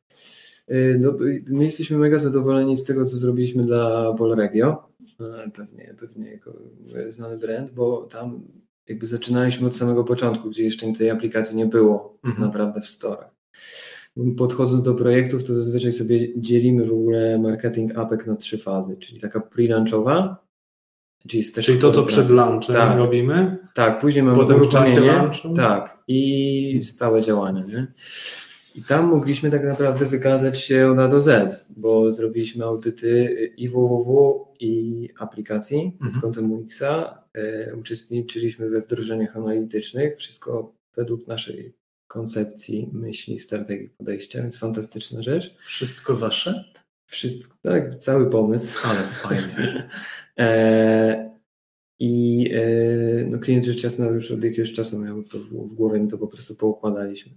[0.70, 1.12] Y, no,
[1.46, 4.88] my jesteśmy mega zadowoleni z tego, co zrobiliśmy dla Polregio,
[5.20, 6.58] e, pewnie, pewnie jako
[7.08, 8.42] znany brand, bo tam
[8.88, 12.46] jakby zaczynaliśmy od samego początku, gdzie jeszcze tej aplikacji nie było mhm.
[12.46, 13.30] naprawdę w storach.
[14.36, 19.20] Podchodząc do projektów, to zazwyczaj sobie dzielimy w ogóle marketing APEK na trzy fazy, czyli
[19.20, 20.34] taka pre-launchowa,
[21.28, 22.98] Czyli, Czyli to, co przed lunchem tak.
[22.98, 23.58] robimy?
[23.74, 25.30] Tak, później mamy Potem uruchomienie.
[25.56, 27.64] Tak, i stałe działania.
[27.66, 27.86] Nie?
[28.74, 33.68] I tam mogliśmy tak naprawdę wykazać się od A do Z, bo zrobiliśmy audyty i
[33.68, 36.20] www, i aplikacji pod Mhm.
[36.22, 37.24] kątem UX-a.
[37.34, 41.74] E, Uczestniczyliśmy we wdrożeniach analitycznych, wszystko według naszej
[42.08, 45.54] koncepcji, myśli, strategii podejścia, więc fantastyczna rzecz.
[45.58, 46.64] Wszystko wasze?
[47.06, 48.78] Wszystko, tak, cały pomysł.
[48.88, 49.88] Ale fajnie.
[50.38, 51.30] E,
[51.98, 56.00] I e, no, klient rzecz jasna już od jakiegoś czasu miał to w, w głowie,
[56.00, 57.32] my to po prostu poukładaliśmy.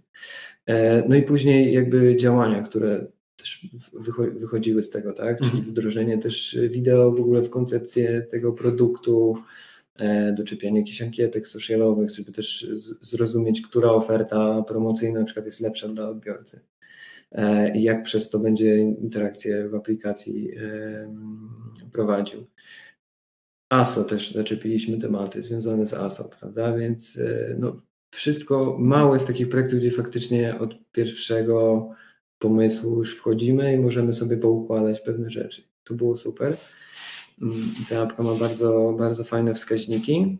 [0.65, 5.37] E, no i później jakby działania, które też wycho- wychodziły z tego, tak?
[5.37, 5.65] Czyli Mhm.
[5.65, 9.37] wdrożenie też wideo w ogóle w koncepcję tego produktu,
[10.37, 12.67] doczepianie jakichś ankietek socialowych, żeby też
[13.01, 16.61] zrozumieć, która oferta promocyjna na przykład jest lepsza dla odbiorcy
[17.31, 20.51] e, i jak przez to będzie interakcję w aplikacji
[21.91, 22.47] prowadził.
[23.69, 26.77] ASO też zaczepiliśmy tematy związane z ASO, prawda?
[26.77, 27.81] Więc e, no,
[28.11, 31.89] wszystko małe z takich projektów, gdzie faktycznie od pierwszego
[32.39, 35.63] pomysłu już wchodzimy i możemy sobie poukładać pewne rzeczy.
[35.83, 36.57] To było super.
[37.41, 40.37] I Ta apka ma bardzo, bardzo fajne wskaźniki.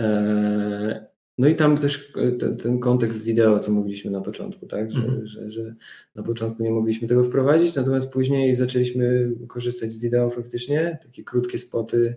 [0.00, 4.92] E, No i tam też e, te- ten kontekst wideo, co mówiliśmy na początku, tak?
[4.92, 5.26] Że, Mhm.
[5.26, 5.74] że, że
[6.14, 11.58] na początku nie mogliśmy tego wprowadzić, natomiast później zaczęliśmy korzystać z wideo faktycznie, takie krótkie
[11.58, 12.16] spoty,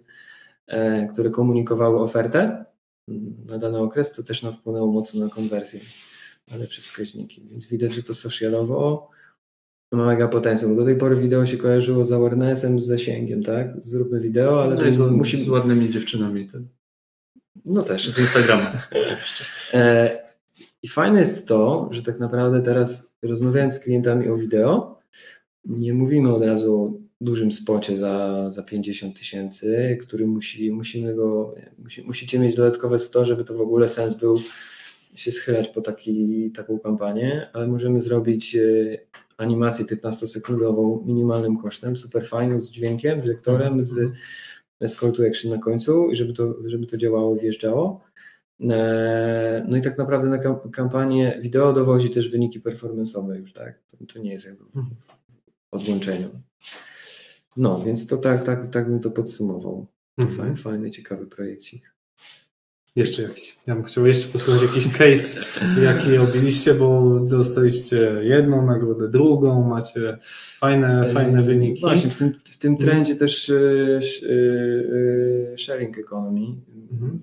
[0.67, 2.65] e, które komunikowały ofertę
[3.45, 5.79] na dany okres, to też nam wpłynęło mocno na konwersję,
[6.51, 7.47] na lepsze wskaźniki.
[7.51, 9.09] Więc widać, że to socialowo
[9.91, 10.75] ma mega potencjał.
[10.75, 13.67] Do tej pory wideo się kojarzyło z awarenessem, z zasięgiem, tak?
[13.81, 15.43] Zróbmy wideo, ale No to z, musi...
[15.43, 16.47] z ładnymi dziewczynami.
[16.47, 16.57] To,
[17.65, 18.09] No też.
[18.11, 19.45] z Instagrama oczywiście.
[19.73, 20.17] E,
[20.83, 24.99] I fajne jest to, że tak naprawdę teraz rozmawiając z klientami o wideo,
[25.65, 31.55] nie mówimy od razu o dużym spocie za, za 50 tysięcy, który musi, musimy go,
[31.83, 34.39] musi, musicie mieć dodatkowe 100, żeby to w ogóle sens był
[35.15, 38.97] się schylać po taki, taką kampanię, ale możemy zrobić e,
[39.37, 44.11] animację 15-sekundową minimalnym kosztem, super fajną, z dźwiękiem, z lektorem, z,
[44.81, 48.01] z call to action na końcu, i żeby to, żeby to działało, wjeżdżało.
[48.69, 53.79] E, No i tak naprawdę na kam- kampanię wideo dowozi też wyniki performance'owe już, tak?
[54.13, 54.69] To, nie jest jakby w,
[54.99, 55.11] w
[55.71, 56.29] odłączeniu.
[57.57, 59.87] No, więc to tak, tak, tak bym to podsumował.
[60.17, 60.37] Mhm.
[60.37, 61.94] Fajny, fajny, ciekawy projekcik.
[62.95, 65.45] Jeszcze jakiś, ja bym chciał jeszcze posłuchać jakiś case,
[65.83, 70.17] jaki robiliście, bo dostaliście jedną nagrodę, drugą, macie
[70.59, 71.81] fajne, fajne wyniki.
[71.81, 76.45] Właśnie, w tym, w tym trendzie też e, e, e, sharing economy.
[76.91, 77.21] Mhm.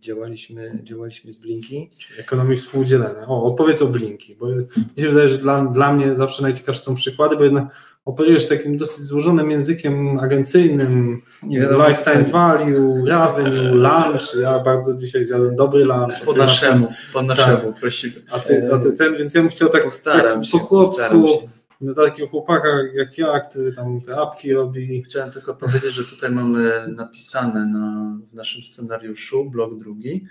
[0.00, 1.90] Działaliśmy, działaliśmy z Blinki.
[2.18, 3.26] Ekonomii współdzielenia.
[3.26, 4.64] O, opowiedz o Blinki, bo mi
[4.96, 9.04] się wydaje, że dla, dla mnie zawsze najciekawsze są przykłady, bo jednak operujesz takim dosyć
[9.04, 14.42] złożonym językiem agencyjnym, Nie wiadomo, lifetime value, revenue, lunch.
[14.42, 16.20] Ja bardzo dzisiaj zjadłem dobry lunch.
[16.24, 18.14] Po naszemu, po naszemu prosimy.
[18.32, 21.48] A ty, a ty ten, więc ja bym chciał tak, Postaram tak się, po chłopsku,
[21.82, 25.02] do takiego chłopaka jak ja, który tam te apki robi.
[25.02, 30.24] Chciałem tylko powiedzieć, że tutaj mamy napisane na, w naszym scenariuszu, blok drugi,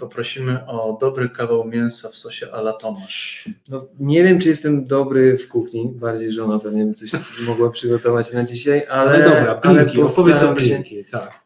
[0.00, 3.48] poprosimy o dobry kawał mięsa w sosie ala Tomasz.
[3.70, 7.10] No, nie wiem, czy jestem dobry w kuchni, bardziej żona pewnie by coś
[7.46, 10.54] mogła przygotować na dzisiaj, ale, Ale dobra, Blinki, ale opowiedz o się.
[10.54, 11.04] Blinki.
[11.04, 11.40] Tak.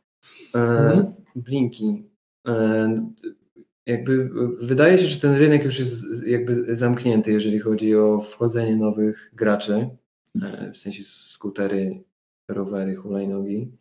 [0.54, 1.12] E, Mhm.
[1.36, 2.02] Blinki.
[2.48, 3.12] E,
[3.86, 9.30] jakby wydaje się, że ten rynek już jest jakby zamknięty, jeżeli chodzi o wchodzenie nowych
[9.34, 9.88] graczy,
[10.42, 12.02] e, w sensie skutery,
[12.48, 13.72] rowery, hulajnogi.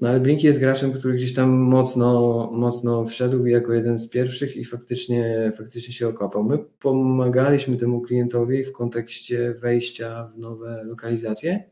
[0.00, 4.56] No ale Blinky jest graczem, który gdzieś tam mocno, mocno wszedł jako jeden z pierwszych
[4.56, 6.44] i faktycznie, faktycznie się okopał.
[6.44, 11.64] My pomagaliśmy temu klientowi w kontekście wejścia w nowe lokalizacje.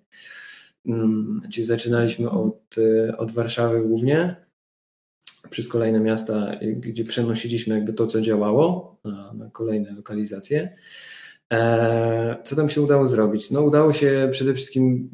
[0.87, 4.37] Mm, Czyli zaczynaliśmy od, e, od Warszawy głównie,
[5.51, 10.77] przez kolejne miasta, y, gdzie przenosiliśmy jakby to, co działało na, na kolejne lokalizacje.
[11.53, 13.51] E, Co tam się udało zrobić?
[13.51, 15.11] No udało się przede wszystkim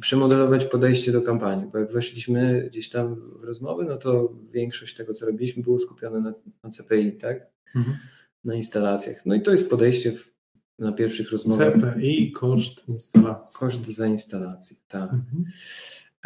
[0.00, 5.14] przemodelować podejście do kampanii, bo jak weszliśmy gdzieś tam w rozmowy, no to większość tego,
[5.14, 7.46] co robiliśmy, było skupione na, na CPI, tak?
[7.74, 7.96] Mhm.
[8.44, 9.26] Na instalacjach.
[9.26, 10.32] No i to jest podejście w,
[10.78, 11.74] na pierwszych rozmowach.
[11.74, 13.58] CPI, koszt instalacji.
[13.58, 15.12] Koszt za instalację, tak.
[15.12, 15.44] Mhm.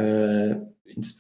[0.01, 0.71] E,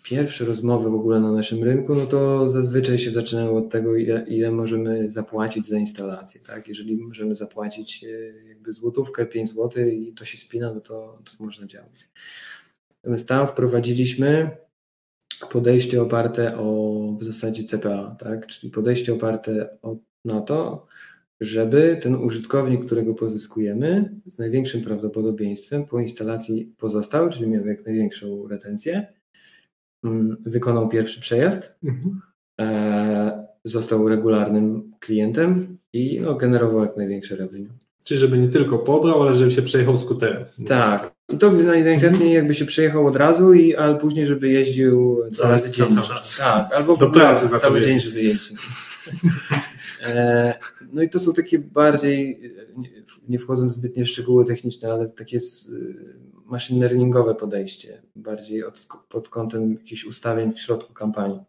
[0.02, 4.24] pierwsze rozmowy w ogóle na naszym rynku, no to zazwyczaj się zaczynają od tego, ile,
[4.28, 6.40] ile możemy zapłacić za instalację.
[6.40, 6.68] Tak?
[6.68, 8.08] Jeżeli możemy zapłacić e,
[8.48, 12.08] jakby złotówkę, 5 zł i to się spina, no to, to można działać.
[12.94, 14.50] Natomiast tam wprowadziliśmy
[15.50, 18.46] podejście oparte o w zasadzie CPA, tak?
[18.46, 20.86] czyli podejście oparte o, na to,
[21.40, 28.48] żeby ten użytkownik, którego pozyskujemy, z największym prawdopodobieństwem po instalacji pozostał, czyli miał jak największą
[28.48, 29.06] retencję,
[30.04, 32.20] mm, wykonał pierwszy przejazd, Mhm.
[32.60, 37.68] e, został regularnym klientem i no, generował jak największe revenue.
[38.04, 40.44] Czyli żeby nie tylko pobrał, ale żeby się przejechał skuterem.
[40.66, 41.14] Tak.
[41.38, 45.70] To by najchętniej jakby się przejechał od razu, i, ale później, żeby jeździł dwa razy
[45.70, 45.96] dziennie.
[46.38, 48.56] Tak, albo do pracy za cały dzień, żeby jeździł.
[50.06, 50.54] E,
[50.92, 52.40] no i to są takie bardziej,
[53.28, 55.38] nie wchodząc zbytnie w szczegóły techniczne, ale takie
[56.46, 61.40] machine learningowe podejście, bardziej od, pod kątem jakichś ustawień w środku kampanii.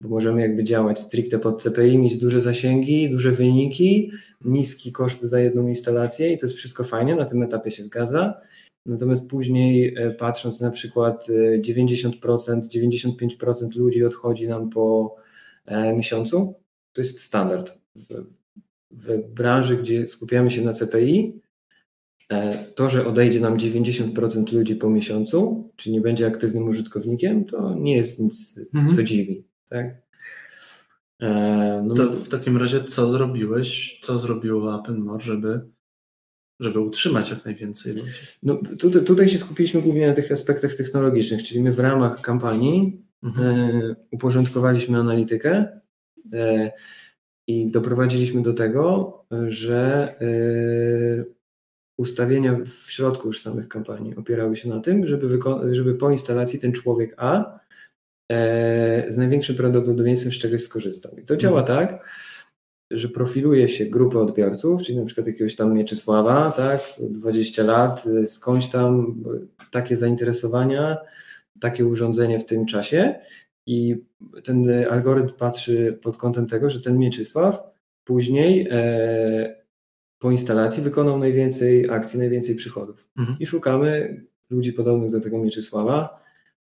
[0.00, 4.10] Bo możemy jakby działać stricte pod CPI, mieć duże zasięgi, duże wyniki,
[4.44, 8.34] niski koszt za jedną instalację i to jest wszystko fajnie, na tym etapie się zgadza.
[8.86, 11.26] Natomiast później e, patrząc na przykład
[11.60, 12.12] 90%,
[12.52, 15.16] e, 95% ludzi odchodzi nam po
[15.66, 16.54] e, miesiącu,
[16.92, 17.78] to jest standard.
[17.96, 18.24] W,
[18.90, 21.40] w branży, gdzie skupiamy się na CPI,
[22.74, 27.96] to, że odejdzie nam 90% ludzi po miesiącu, czy nie będzie aktywnym użytkownikiem, to nie
[27.96, 28.96] jest nic, mhm.
[28.96, 29.44] co dziwi.
[29.68, 30.02] Tak?
[31.82, 35.60] No, to w takim razie co zrobiłeś, co zrobiło Appenmore, żeby,
[36.60, 38.10] żeby utrzymać jak najwięcej ludzi?
[38.42, 43.02] No, tutaj, tutaj się skupiliśmy głównie na tych aspektach technologicznych, czyli my w ramach kampanii
[43.22, 43.48] mhm.
[43.48, 45.80] e, uporządkowaliśmy analitykę
[46.32, 46.72] e,
[47.46, 49.12] i doprowadziliśmy do tego,
[49.48, 51.24] że e,
[51.98, 55.38] ustawienia w środku już samych kampanii opierały się na tym, żeby,
[55.72, 57.58] żeby po instalacji ten człowiek A
[58.32, 61.16] e, z największym prawdopodobieństwem z czegoś skorzystał.
[61.18, 61.78] I to działa mhm.
[61.78, 62.08] tak,
[62.94, 68.66] że profiluje się grupę odbiorców, czyli na przykład jakiegoś tam Mieczysława, tak, 20 lat, skądś
[68.66, 69.14] tam
[69.70, 70.96] takie zainteresowania,
[71.60, 73.14] takie urządzenie w tym czasie
[73.66, 73.96] i
[74.44, 77.60] ten algorytm patrzy pod kątem tego, że ten Mieczysław
[78.04, 79.64] później e,
[80.18, 83.08] po instalacji wykonał najwięcej akcji, najwięcej przychodów.
[83.18, 83.38] Mhm.
[83.40, 86.22] I szukamy ludzi podobnych do tego Mieczysława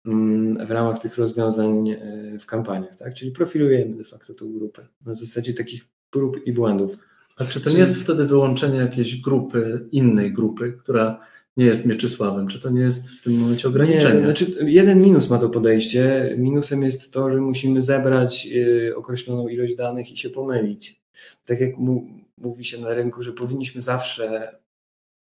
[0.06, 3.14] mm, w ramach tych rozwiązań e, w kampaniach, tak?
[3.14, 6.92] Czyli profilujemy de facto tą grupę na zasadzie takich prób i błędów.
[7.38, 11.20] A czy to nie jest wtedy wyłączenie jakiejś grupy, innej grupy, która
[11.58, 12.48] nie jest Mieczysławem?
[12.48, 14.20] Czy to nie jest w tym momencie ograniczenie?
[14.20, 16.36] Nie, znaczy jeden minus ma to podejście.
[16.38, 18.50] Minusem jest to, że musimy zebrać
[18.90, 21.02] e, określoną ilość danych i się pomylić.
[21.46, 21.72] Tak jak
[22.38, 24.56] mówi się na rynku, że powinniśmy zawsze,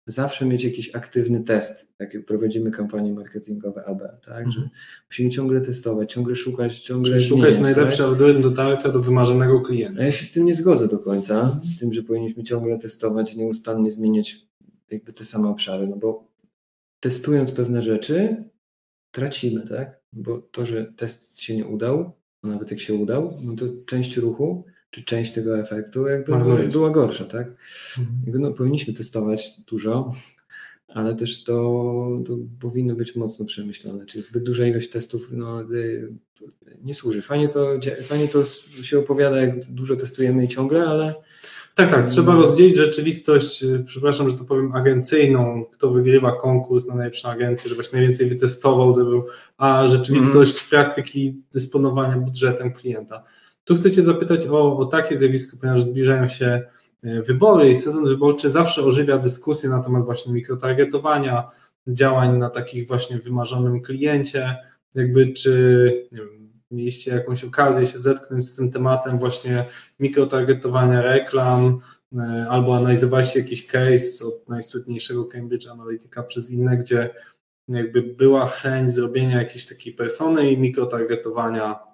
[0.07, 4.51] zawsze mieć jakiś aktywny test, jak prowadzimy kampanie marketingowe AB, tak?
[4.51, 4.69] Że mhm.
[5.09, 8.07] musimy ciągle testować, ciągle szukać, ciągle Czyli szukać zmieniać, najlepszy tak?
[8.07, 10.01] algorytm dotarcia do wymarzonego klienta.
[10.01, 11.61] A ja się z tym nie zgodzę do końca, mhm.
[11.65, 14.49] z tym, że powinniśmy ciągle testować, nieustannie zmieniać
[14.91, 16.27] jakby te same obszary, no bo
[16.99, 18.43] testując pewne rzeczy,
[19.11, 19.99] tracimy, tak?
[20.13, 22.11] Bo to, że test się nie udał,
[22.43, 26.89] nawet jak się udał, no to część ruchu czy część tego efektu jakby była, była
[26.89, 27.47] gorsza, tak?
[27.99, 28.17] Mhm.
[28.23, 30.13] Jakby no, powinniśmy testować dużo,
[30.87, 31.53] ale też to,
[32.25, 34.05] to powinno być mocno przemyślane.
[34.05, 35.63] Czyli zbyt duża ilość testów no,
[36.83, 37.21] nie służy.
[37.21, 38.43] Fajnie to, fajnie to
[38.83, 41.13] się opowiada, jak dużo testujemy i ciągle, ale.
[41.75, 42.05] Tak, tak.
[42.05, 47.69] Trzeba rozdzielić rzeczywistość, y, przepraszam, że to powiem, agencyjną, kto wygrywa konkurs na najlepszą agencję,
[47.69, 49.25] żebyś najwięcej wytestował, zebrał,
[49.57, 50.69] a rzeczywistość mm.
[50.69, 53.23] praktyki dysponowania budżetem klienta.
[53.69, 56.61] Tu chcę Cię zapytać o, o takie zjawisko, ponieważ zbliżają się
[57.03, 61.51] e, wybory i sezon wyborczy zawsze ożywia dyskusję na temat właśnie mikrotargetowania,
[61.87, 64.57] działań na takich właśnie wymarzonym kliencie,
[64.95, 66.27] jakby czy wiem,
[66.71, 69.65] mieliście jakąś okazję się zetknąć z tym tematem właśnie
[69.99, 71.79] mikrotargetowania reklam,
[72.17, 77.09] e, albo analizowaliście jakiś case od najsłynniejszego Cambridge Analytica przez inne, gdzie
[77.67, 81.88] jakby była chęć zrobienia jakiejś takiej persony i mikrotargetowania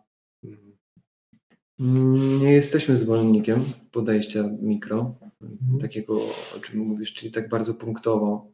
[1.79, 5.79] nie jesteśmy zwolennikiem podejścia mikro, mhm.
[5.79, 6.21] takiego
[6.57, 8.51] o czym mówisz, czyli tak bardzo punktowo,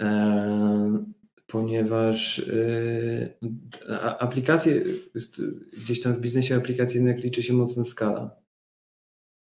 [0.00, 1.04] e,
[1.46, 2.38] ponieważ
[3.88, 4.82] e, aplikacje,
[5.84, 8.36] gdzieś tam w biznesie aplikacyjnych liczy się mocna skala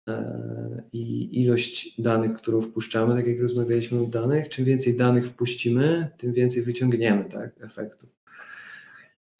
[0.08, 6.08] e, i ilość danych, którą wpuszczamy, tak jak rozmawialiśmy o danych, czym więcej danych wpuścimy,
[6.18, 8.19] tym więcej wyciągniemy tak, efektu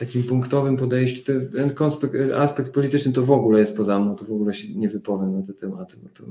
[0.01, 1.73] takim punktowym podejściu, ten
[2.37, 5.47] aspekt polityczny to w ogóle jest poza mną, to w ogóle się nie wypowiem na
[5.47, 6.25] te tematy, bo to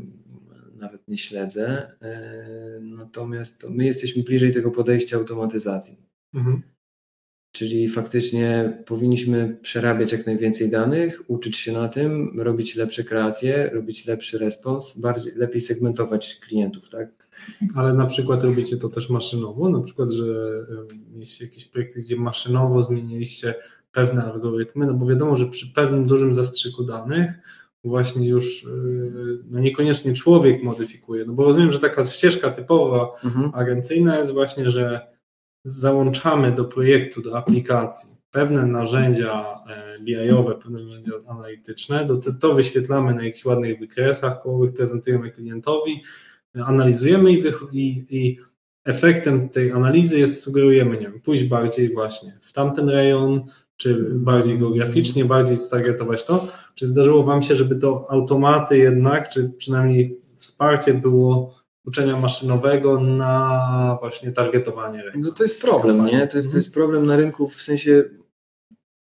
[0.75, 1.91] nawet nie śledzę.
[2.01, 5.97] E, natomiast my jesteśmy bliżej tego podejścia automatyzacji.
[6.33, 6.61] Mhm.
[7.51, 14.05] Czyli faktycznie powinniśmy przerabiać jak najwięcej danych, uczyć się na tym, robić lepsze kreacje, robić
[14.05, 17.28] lepszy respons, bardziej, lepiej segmentować klientów, tak?
[17.75, 20.25] Ale na przykład robicie to też maszynowo, na przykład, że
[21.13, 23.55] mieliście jakieś projekty, gdzie maszynowo zmieniliście
[23.91, 27.31] pewne algorytmy, no bo wiadomo, że przy pewnym dużym zastrzyku danych
[27.83, 28.67] właśnie już y,
[29.49, 33.51] no niekoniecznie człowiek modyfikuje, no bo rozumiem, że taka ścieżka typowa mhm.
[33.53, 35.07] agencyjna jest właśnie, że
[35.63, 43.13] załączamy do projektu, do aplikacji pewne narzędzia e, BI-owe, pewne narzędzia analityczne, to, to wyświetlamy
[43.13, 46.01] na jakichś ładnych wykresach kołowych, prezentujemy klientowi,
[46.65, 48.39] analizujemy i, i, i
[48.85, 53.43] efektem tej analizy jest, sugerujemy, nie wiem, pójść bardziej właśnie w tamten rejon,
[53.77, 56.47] czy bardziej geograficznie, bardziej stargetować to.
[56.75, 60.03] Czy zdarzyło Wam się, żeby to automaty jednak, czy przynajmniej
[60.37, 65.19] wsparcie było uczenia maszynowego na właśnie targetowanie rynku?
[65.19, 66.27] No to jest problem, nie?
[66.27, 68.03] To jest, to jest problem na rynku w sensie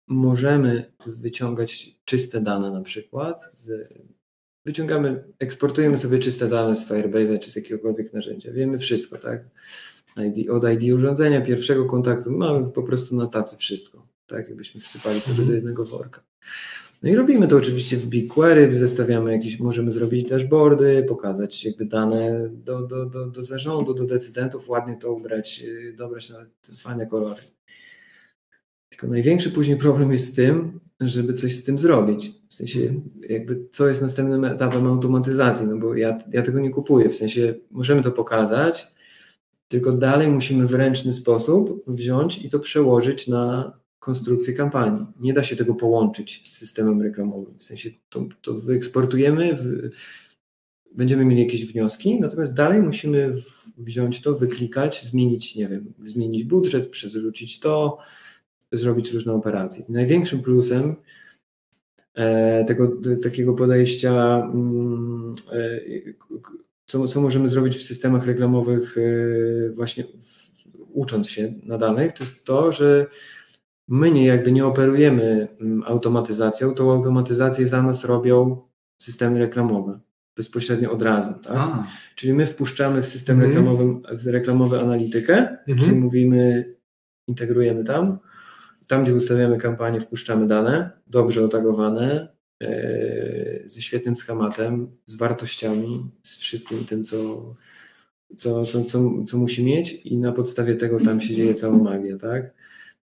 [0.07, 3.93] możemy wyciągać czyste dane na przykład z
[4.65, 8.51] wyciągamy, eksportujemy sobie czyste dane z Firebase'a czy z jakiegokolwiek narzędzia.
[8.51, 9.43] Wiemy wszystko, tak?
[10.17, 14.47] ID, od ID urządzenia, pierwszego kontaktu, mamy po prostu na tacy wszystko, tak?
[14.49, 15.47] Jakbyśmy wsypali sobie -hmm.
[15.47, 16.23] do jednego worka.
[17.03, 22.49] No i robimy to oczywiście w BigQuery, zestawiamy jakieś, możemy zrobić dashboardy, pokazać jakby dane
[22.49, 26.45] do, do, do, do zarządu, do decydentów, ładnie to ubrać, y, dobrać na
[26.77, 27.41] fajne kolory.
[28.89, 30.79] Tylko największy później problem jest z tym,
[31.09, 32.33] żeby coś z tym zrobić.
[32.47, 37.09] W sensie, jakby co jest następnym etapem automatyzacji, no bo ja, ja tego nie kupuję.
[37.09, 38.87] W sensie, możemy to pokazać,
[39.67, 45.05] tylko dalej musimy w ręczny sposób wziąć i to przełożyć na konstrukcję kampanii.
[45.19, 47.57] Nie da się tego połączyć z systemem reklamowym.
[47.57, 49.89] W sensie, to, to wyeksportujemy, w,
[50.95, 53.33] będziemy mieli jakieś wnioski, natomiast dalej musimy
[53.77, 57.97] wziąć to, wyklikać, zmienić, nie wiem, zmienić budżet, przerzucić to,
[58.73, 59.85] zrobić różne operacje.
[59.89, 60.95] największym plusem
[62.13, 62.91] e, tego
[63.23, 65.79] takiego podejścia, mm, e,
[66.85, 70.03] co, co możemy zrobić w systemach reklamowych, e, właśnie
[70.93, 73.07] ucząc się na danych, to jest to, że
[73.87, 78.61] my nie jakby nie operujemy mm, automatyzacją, tą automatyzację za nas robią
[78.97, 79.99] systemy reklamowe
[80.35, 81.33] bezpośrednio od razu.
[81.43, 81.69] Tak?
[82.15, 83.51] Czyli my wpuszczamy w system mhm.
[83.51, 85.79] reklamowy, w reklamowy analitykę, mhm.
[85.79, 86.73] czyli mówimy,
[87.27, 88.19] integrujemy tam,
[88.87, 92.27] tam, gdzie ustawiamy kampanię, wpuszczamy dane, dobrze otagowane,
[92.63, 97.53] e, ze świetnym schematem, z wartościami, z wszystkim tym, co,
[98.35, 102.17] co, co, co, co musi mieć i na podstawie tego tam się dzieje cała magia,
[102.17, 102.53] tak?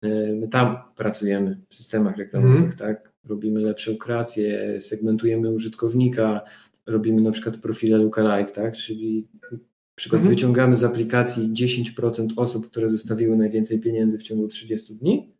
[0.02, 2.76] E, my tam pracujemy w systemach reklamowych, mm.
[2.76, 3.12] tak?
[3.24, 6.40] Robimy lepsze kreacje, segmentujemy użytkownika,
[6.86, 8.76] robimy na przykład profile lookalike, tak?
[8.76, 9.58] Czyli na
[9.94, 10.34] przykład mm.
[10.34, 11.48] wyciągamy z aplikacji
[11.96, 15.35] 10% osób, które zostawiły najwięcej pieniędzy w ciągu 30 dni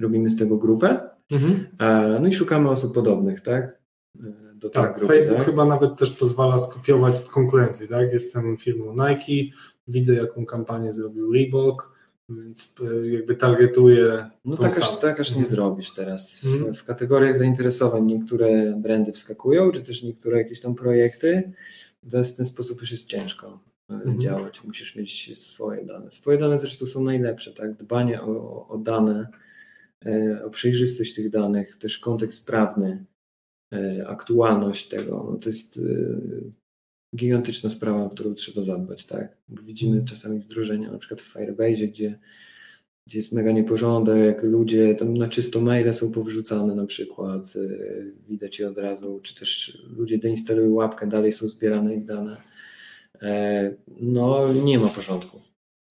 [0.00, 1.66] robimy z tego grupę, mhm.
[1.78, 3.78] E, no i szukamy osób podobnych, tak?
[4.20, 5.46] E, do tak, grupy, Facebook tak?
[5.46, 8.12] chyba nawet też pozwala skopiować konkurencję, tak?
[8.12, 9.56] Jestem firmą Nike,
[9.88, 14.30] widzę jaką kampanię zrobił Reebok, więc e, jakby targetuję.
[14.44, 15.54] No tak aż, tak aż nie mhm.
[15.54, 16.40] zrobisz teraz.
[16.40, 16.74] W, mhm.
[16.74, 21.52] w, kategoriach zainteresowań niektóre brandy wskakują, czy też niektóre jakieś tam projekty.
[22.02, 24.20] W ten sposób już jest ciężko mhm.
[24.20, 24.64] działać.
[24.64, 26.10] Musisz mieć swoje dane.
[26.10, 27.74] Swoje dane zresztą są najlepsze, tak?
[27.74, 29.28] Dbanie o, o dane
[30.44, 33.04] o przejrzystość tych danych, też kontekst prawny,
[33.72, 39.36] e, aktualność tego, no to jest e, gigantyczna sprawa, o którą trzeba zadbać, tak?
[39.48, 40.06] Bo widzimy mhm.
[40.06, 42.18] czasami wdrożenia, na przykład w Firebase, gdzie,
[43.06, 47.54] gdzie jest mega nieporządek, ludzie tam na czysto maile są powrzucane na przykład,
[48.28, 52.36] widać je od razu, czy też ludzie deinstalują łapkę, dalej są zbierane ich dane.
[54.00, 55.40] No, nie ma porządku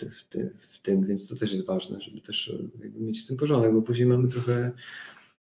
[0.06, 2.56] w, tym, w tym, więc to też jest ważne, żeby też
[2.96, 4.72] mieć w tym porządek, bo później mamy trochę,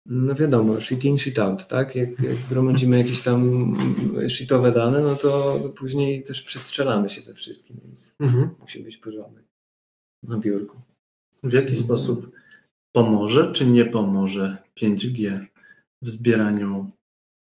[0.05, 1.95] no wiadomo, shit in, shit out, tak?
[1.95, 3.73] Jak, jak gromadzimy jakieś tam
[4.27, 8.49] shitowe dane, no to później też przestrzelamy się we wszystkim, więc mhm.
[8.59, 9.45] musi być porządek
[10.23, 10.81] na biurku.
[11.43, 11.83] W jaki mhm.
[11.83, 12.31] sposób
[12.91, 15.45] pomoże, czy nie pomoże 5G
[16.01, 16.91] w zbieraniu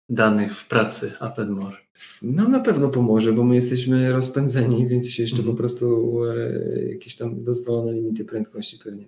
[0.08, 1.76] danych w pracy Appledmore?
[2.22, 5.50] No na pewno pomoże, bo my jesteśmy rozpędzeni, więc się jeszcze mm.
[5.50, 9.04] po prostu e, jakieś tam dozwolone limity prędkości pewnie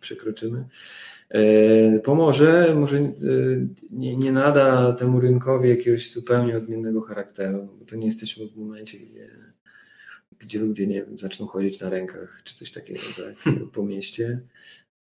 [0.00, 0.64] przekroczymy.
[1.28, 3.12] E, pomoże, może e,
[3.90, 8.98] nie, nie nada temu rynkowi jakiegoś zupełnie odmiennego charakteru, bo to nie jesteśmy w momencie,
[8.98, 9.28] gdzie,
[10.38, 14.40] gdzie ludzie, nie wiem, zaczną chodzić na rękach czy coś takiego tak, po mieście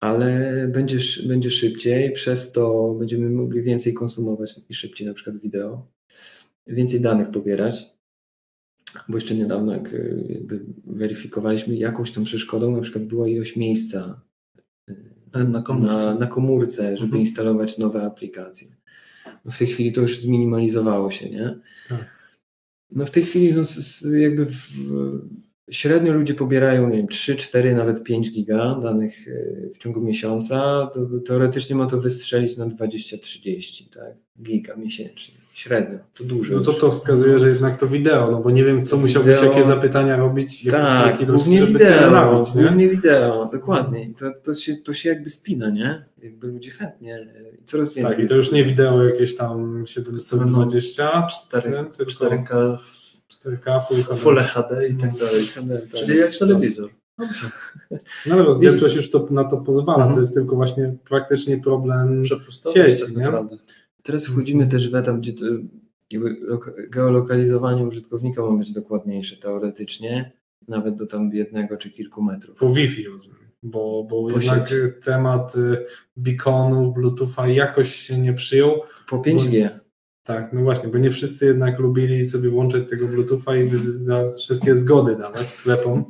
[0.05, 0.99] ale będzie,
[1.29, 5.87] będzie szybciej, przez to będziemy mogli więcej konsumować i szybciej na przykład wideo,
[6.67, 7.95] więcej danych pobierać,
[9.09, 9.95] bo jeszcze niedawno jak
[10.29, 14.21] jakby weryfikowaliśmy jakąś tam przeszkodą, na przykład była ilość miejsca
[14.89, 17.21] y, na komórce, na, na komórce żeby mhm.
[17.21, 18.69] instalować nowe aplikacje.
[19.45, 21.59] No w tej chwili to już zminimalizowało się, nie?
[21.89, 22.15] Tak.
[22.91, 23.63] No w tej chwili no,
[24.19, 24.71] jakby w,
[25.71, 30.91] Średnio ludzie pobierają, nie wiem, 3, 4, nawet 5 giga danych e, w ciągu miesiąca.
[30.95, 34.15] To teoretycznie ma to wystrzelić na 20-30 tak?
[34.43, 35.35] giga miesięcznie.
[35.55, 36.55] Średnio, to dużo.
[36.57, 39.51] No to to wskazuje, że jednak to wideo, no bo nie wiem, co musiałbyś, wideo,
[39.51, 42.63] jakie zapytania robić, tak, jakie głównie żeby wideo, nabić, nie?
[42.63, 44.11] głównie wideo, dokładnie.
[44.19, 46.05] To, to, się, to się jakby spina, nie?
[46.23, 47.29] Jakby ludzie chętnie,
[47.65, 48.17] coraz więcej.
[48.17, 52.77] Tak, i to już nie wideo jakieś tam 720, 4, 4K
[53.45, 54.17] 4K, Full HD.
[54.17, 55.45] Full HD i tak dalej.
[55.55, 56.01] tak.
[56.01, 56.91] Czyli jak telewizor.
[58.27, 60.15] No ale rozdzielczość już to, na to pozwala, Mhm.
[60.15, 62.23] to jest tylko właśnie praktycznie problem
[62.75, 63.25] sieci, tak nie?
[63.25, 63.57] naprawdę.
[64.05, 65.45] Teraz wchodzimy też w etap, gdzie to,
[66.91, 70.33] geolokalizowanie użytkownika ma być dokładniejsze teoretycznie,
[70.69, 72.59] nawet do tam jednego czy kilku metrów.
[72.59, 74.83] po Wi-Fi rozumiem, bo, bo Po jednak sieci.
[75.05, 75.87] temat y,
[76.17, 78.81] beaconów, Bluetootha jakoś się nie przyjął.
[79.09, 79.69] Po 5G.
[80.23, 83.69] Tak, no właśnie, bo nie wszyscy jednak lubili sobie włączyć tego Bluetootha i
[84.39, 86.05] wszystkie zgody dawać sklepom,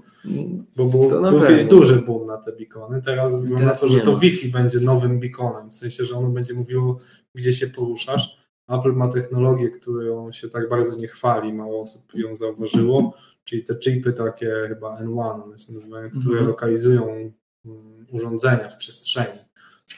[0.76, 3.02] bo był, To był kiedyś duży boom na te beacony.
[3.02, 4.16] Teraz wygląda na to, że to.
[4.16, 6.98] Wi-Fi będzie nowym beaconem, w sensie, że ono będzie mówiło,
[7.34, 8.44] gdzie się poruszasz.
[8.68, 13.14] Apple ma technologię, którą się tak bardzo nie chwali, mało osób ją zauważyło,
[13.44, 16.46] czyli te chipy takie chyba N1, one się nazywają, które Mhm.
[16.46, 17.32] lokalizują
[17.66, 19.38] mm, urządzenia w przestrzeni.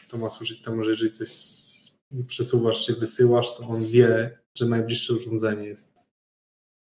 [0.09, 1.29] To ma służyć temu, że jeżeli coś
[2.27, 5.96] przesuwasz czy wysyłasz, to on wie, że najbliższe urządzenie jest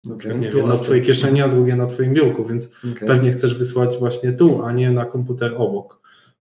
[0.06, 0.84] na a tu.
[0.84, 3.08] twojej kieszeni, a drugie na twoim biurku, więc Okej.
[3.08, 6.00] pewnie chcesz wysłać właśnie tu, a nie na komputer obok.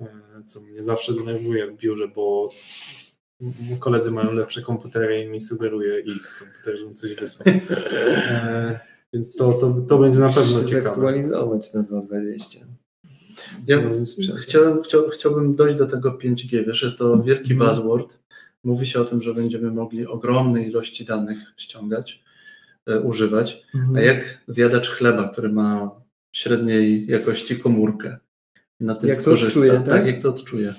[0.01, 0.07] E,
[0.47, 2.49] Co mnie zawsze denerwuje w biurze, bo
[3.79, 7.47] koledzy mają lepsze komputery i mi sugeruje ich komputer, żebym coś wysłał.
[7.49, 8.81] E,
[9.13, 10.85] Więc to, to, to będzie na pewno Musisz się ciekawe.
[10.89, 12.59] zaktualizować na 2.20.
[13.67, 13.79] Ja
[14.41, 16.67] chciałem, chciał, chciałbym dojść do tego 5G.
[16.67, 17.71] Wiesz, jest to wielki Mhm.
[17.71, 18.19] buzzword.
[18.65, 22.23] Mówi się o tym, że będziemy mogli ogromne ilości danych ściągać,
[22.99, 23.63] używać.
[23.75, 23.97] Mhm.
[23.97, 26.01] A jak zjadacz chleba, który ma
[26.33, 28.19] średniej jakości komórkę,
[28.81, 29.61] na tym Jak skorzysta?
[29.61, 29.89] odczuje, tak?
[29.89, 30.75] tak, jak to odczuje.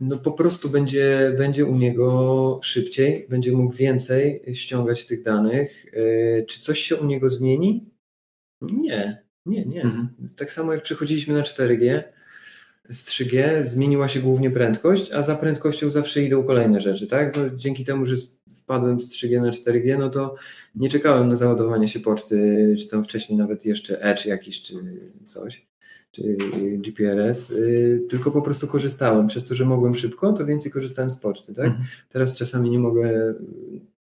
[0.00, 5.84] No po prostu będzie, będzie u niego szybciej, będzie mógł więcej ściągać tych danych.
[5.92, 7.90] Yy, Czy coś się u niego zmieni?
[8.62, 9.82] Nie, nie, nie.
[9.82, 10.08] Mhm.
[10.36, 12.02] Tak samo jak przechodziliśmy na 4G,
[12.90, 17.36] z 3G zmieniła się głównie prędkość, a za prędkością zawsze idą kolejne rzeczy, tak?
[17.36, 18.16] No, dzięki temu, że
[18.54, 20.34] wpadłem z 3G na 4G, no to
[20.74, 24.74] nie czekałem na załadowanie się poczty, czy tam wcześniej nawet jeszcze Edge jakiś, czy
[25.24, 25.66] coś,
[26.10, 26.36] czy
[26.78, 29.26] GPRS, yy, tylko po prostu korzystałem.
[29.26, 31.66] Przez to, że mogłem szybko, to więcej korzystałem z poczty, tak?
[31.66, 31.84] Mhm.
[32.08, 33.34] Teraz czasami nie mogę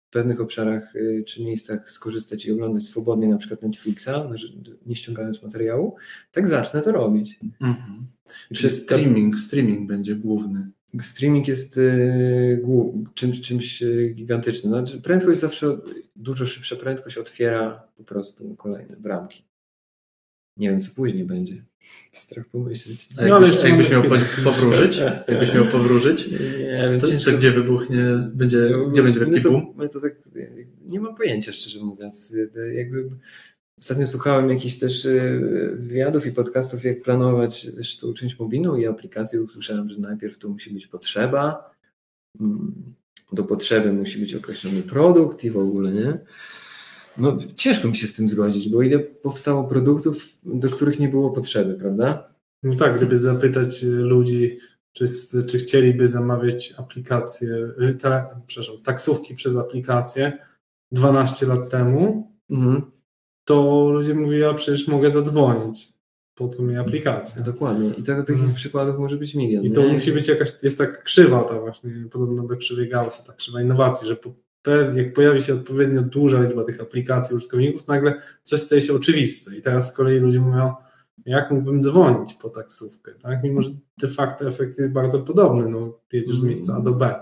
[0.08, 4.48] w pewnych obszarach y, czy miejscach skorzystać i oglądać swobodnie na przykład Netflixa, że-
[4.86, 5.96] nie ściągając materiału,
[6.32, 7.40] tak zacznę to robić.
[7.60, 8.06] Mhm.
[8.26, 10.70] I Czyli przez streaming, streaming będzie główny.
[11.02, 12.64] streaming jest y,
[13.14, 13.84] czymś, czymś
[14.14, 14.72] gigantycznym.
[14.72, 15.78] Znaczy, prędkość zawsze,
[16.16, 19.47] dużo szybsza prędkość otwiera po prostu kolejne bramki.
[20.58, 21.64] Nie wiem, co później będzie.
[22.12, 23.08] Strach pomyśleć.
[23.18, 24.02] A No, ale jeszcze jakbyś miał
[24.44, 24.98] powróżyć,
[25.28, 26.38] jakbyś miał powróżyć, Nie
[26.90, 28.04] wiem, to, ciężko- to gdzie wybuchnie,
[28.34, 29.88] będzie, gdzie będzie to, boom?
[29.92, 30.14] to tak,
[30.86, 32.36] nie mam pojęcia, szczerze mówiąc.
[32.74, 33.10] Jakby
[33.78, 35.40] ostatnio słuchałem jakichś też y,
[35.78, 39.42] wywiadów i podcastów, jak planować zresztą część mobilną i aplikację.
[39.42, 41.70] Usłyszałem, że najpierw to musi być potrzeba.
[42.40, 42.72] Mm,
[43.32, 46.18] Do potrzeby musi być określony produkt i w ogóle, nie?
[47.18, 51.30] No, ciężko mi się z tym zgodzić, bo ile powstało produktów, do których nie było
[51.30, 52.34] potrzeby, prawda?
[52.62, 54.58] No tak, gdyby zapytać y, ludzi,
[54.92, 55.04] czy,
[55.46, 57.48] czy chcieliby zamawiać aplikacje,
[57.80, 60.38] y, ta, przepraszam, taksówki przez aplikację
[60.92, 62.82] 12 lat temu, Mhm.
[63.44, 65.88] to ludzie mówili, a przecież mogę zadzwonić.
[66.34, 67.42] Po co mi aplikacja?
[67.42, 67.90] Dokładnie.
[67.98, 68.54] I tego, takich Mhm.
[68.54, 69.64] przykładów może być milion.
[69.64, 69.92] I to nie?
[69.92, 74.08] musi być jakaś, jest tak krzywa ta właśnie, podobno do krzywej Gaussa, ta krzywa innowacji,
[74.08, 74.32] że po,
[74.94, 79.56] jak pojawi się odpowiednio duża liczba tych aplikacji użytkowników, nagle coś staje się oczywiste.
[79.56, 80.74] I teraz z kolei ludzie mówią,
[81.26, 83.42] jak mógłbym dzwonić po taksówkę, tak?
[83.42, 87.14] Mimo, że de facto efekt jest bardzo podobny, no jedziesz z miejsca A do B.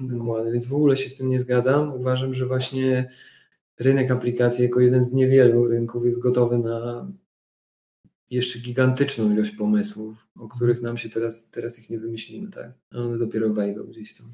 [0.00, 1.94] Dokładnie, więc w ogóle się z tym nie zgadzam.
[1.94, 3.10] Uważam, że właśnie
[3.78, 7.08] rynek aplikacji jako jeden z niewielu rynków jest gotowy na
[8.30, 12.72] jeszcze gigantyczną ilość pomysłów, o których nam się teraz, teraz ich nie wymyślimy, tak?
[12.90, 14.26] A One dopiero wejdą gdzieś tam.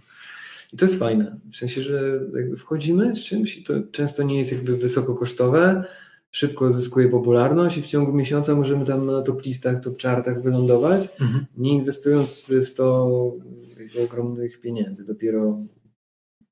[0.73, 4.39] I to jest fajne, w sensie, że jakby wchodzimy z czymś i to często nie
[4.39, 5.85] jest jakby wysoko kosztowe,
[6.31, 11.09] szybko zyskuje popularność i w ciągu miesiąca możemy tam na top listach, top chartach wylądować,
[11.21, 11.47] Mhm.
[11.57, 13.09] nie inwestując w to
[14.05, 15.61] ogromnych pieniędzy, dopiero,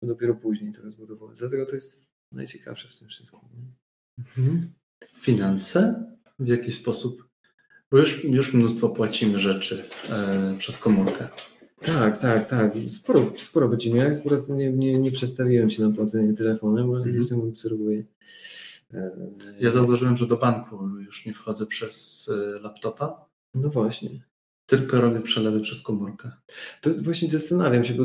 [0.03, 1.39] dopiero później to rozbudować.
[1.39, 3.41] Dlatego to jest najciekawsze w tym wszystkim.
[4.39, 4.69] nie?
[5.15, 6.05] Finanse?
[6.39, 7.29] W jaki sposób?
[7.91, 11.29] Bo już, już mnóstwo płacimy rzeczy e, przez komórkę.
[11.85, 12.73] Tak, tak, tak.
[12.89, 13.97] Sporo, sporo będziemy.
[13.99, 17.17] Ja akurat nie, nie, nie przestawiłem się na płacenie telefonem, bo Mhm.
[17.17, 18.05] gdzieś tam obserwuję.
[18.95, 19.11] E,
[19.61, 24.11] Ja zauważyłem, że do banku już nie wchodzę przez e, laptopa, No właśnie.
[24.67, 26.31] tylko robię przelewy przez komórkę.
[26.81, 28.05] To właśnie zastanawiam się, bo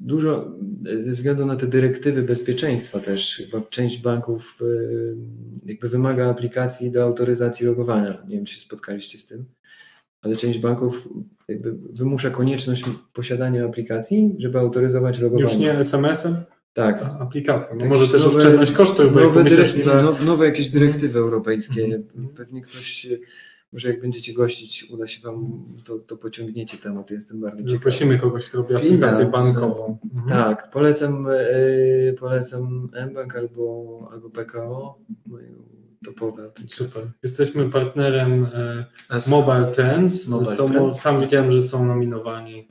[0.00, 4.58] dużo e, ze względu na te dyrektywy bezpieczeństwa też chyba część banków
[5.66, 8.22] jakby wymaga aplikacji do autoryzacji logowania.
[8.28, 9.44] Nie wiem, czy się spotkaliście z tym,
[10.26, 11.08] ale część banków
[11.48, 15.42] jakby wymusza konieczność posiadania aplikacji, żeby autoryzować logowanie.
[15.42, 16.36] Już nie SMS-em?
[16.74, 17.00] Tak.
[17.00, 17.74] ta aplikacja.
[17.74, 20.02] No Tak, może też nowe- oszczędność kosztów, Nowe, pomyślisz, dyre- ile...
[20.02, 21.84] no, nowe jakieś dyrektywy europejskie.
[21.84, 22.28] Mhm.
[22.36, 23.06] Pewnie ktoś,
[23.72, 27.10] może jak będziecie gościć, uda się Wam, to, to pociągniecie temat.
[27.10, 27.76] Jestem bardzo ciekawy.
[27.76, 28.84] Zaprosimy kogoś, kto robi Finans.
[28.84, 29.98] aplikację bankową.
[30.14, 30.28] Mhm.
[30.28, 34.98] Tak, polecam, e, polecam mBank albo, albo PKO,
[36.04, 36.50] topowe.
[36.68, 37.02] Super.
[37.22, 40.26] Jesteśmy partnerem e, S- Mobile Trends.
[40.28, 41.00] Mobile to mo- Trends.
[41.00, 42.68] sam widziałem, że są nominowani.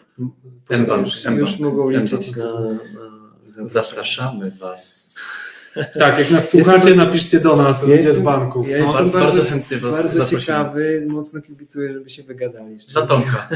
[0.69, 1.39] mBank, Już, mBank.
[1.39, 5.13] już mogą liczyć na, na Zapraszamy Was.
[5.99, 8.69] Tak, jak nas słuchacie, napiszcie do nas, ludzie jestem- z banków.
[8.69, 8.83] ja no.
[8.83, 10.41] jestem bardzo, bardzo- chętnie Was Bardzo zaprosimy.
[10.41, 12.79] ciekawy, mocno kibicuję, żeby się wygadali.
[12.79, 12.93] szczerze.
[12.93, 13.49] Dla Tomka.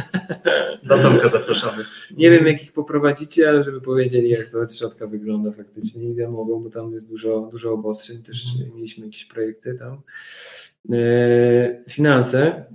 [0.83, 1.85] Dla Tomka zapraszamy.
[2.17, 6.03] Nie wiem, jak ich poprowadzicie, ale żeby powiedzieli, jak to od środka wygląda faktycznie.
[6.09, 8.17] Ile mogą, bo tam jest dużo, dużo obostrzeń.
[8.23, 8.45] Też
[8.75, 10.01] mieliśmy jakieś projekty tam.
[10.91, 12.65] E, finanse.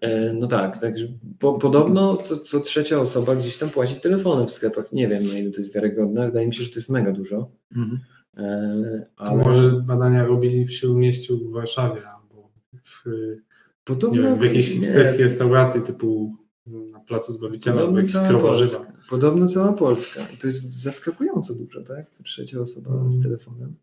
[0.00, 1.06] E, no tak, także
[1.38, 4.92] po, podobno co, co trzecia osoba gdzieś tam płaci telefonem w sklepach.
[4.92, 6.26] Nie wiem, na ile to jest wiarygodne.
[6.26, 7.50] Wydaje mi się, że to jest mega dużo.
[7.76, 7.98] Mhm.
[8.36, 12.50] E, ale może badania robili w Śródmieściu w Warszawie albo
[12.84, 13.04] w,
[13.84, 18.86] podobno, nie wiem, w jakiejś hipsterskiej restauracji typu na Placu Zbawiciela albo jakiś krowożywa.
[19.10, 20.20] Podobno cała Polska.
[20.34, 22.10] I to jest zaskakująco dużo, tak?
[22.10, 23.12] Co trzecia osoba Mm.
[23.12, 23.76] z telefonem.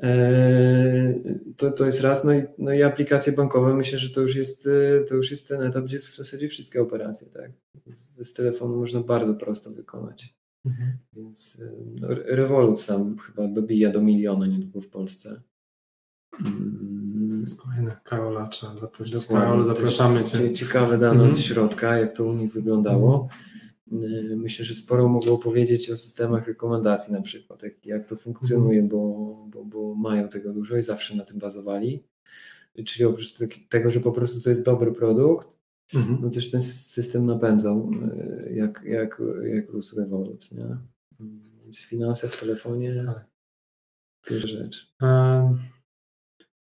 [0.00, 1.22] Eee,
[1.56, 4.66] To, to jest raz, no i, no i aplikacje bankowe, myślę, że to już jest
[4.66, 7.50] e, to już jest ten etap, gdzie w zasadzie wszystkie operacje, tak?
[7.86, 10.34] Z, z telefonu można bardzo prosto wykonać.
[10.66, 10.98] Mhm.
[11.12, 15.42] Więc e, no, Revolut sam chyba dobija do miliona niedługo w Polsce.
[16.30, 17.96] To Mm, jest kolejne.
[18.04, 19.14] Karola trzeba zaprosić.
[19.14, 19.46] Dokładnie.
[19.46, 20.38] Karol, zapraszamy Cię.
[20.38, 21.30] cie- Ciekawe dane Mhm.
[21.30, 23.28] od środka, jak to u nich wyglądało.
[23.92, 28.80] Y, Myślę, że sporo mogą powiedzieć o systemach rekomendacji na przykład, jak, jak to funkcjonuje,
[28.80, 28.88] Mhm.
[28.88, 32.04] bo, bo, bo mają tego dużo i zawsze na tym bazowali.
[32.86, 35.58] Czyli oprócz te- tego, że po prostu to jest dobry produkt,
[35.94, 36.18] Mhm.
[36.22, 37.90] no też ten system napędzał,
[38.48, 39.22] y, jak, jak,
[39.54, 40.76] jak rósł Revolut, nie?
[41.64, 43.26] Więc finanse w telefonie, Tak.
[44.26, 44.94] pierwsza rzecz.
[45.02, 45.58] E,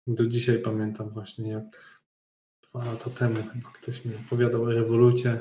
[0.07, 2.01] Do dzisiaj pamiętam właśnie, jak
[2.69, 5.41] dwa lata temu chyba ktoś mi opowiadał o rewolucie.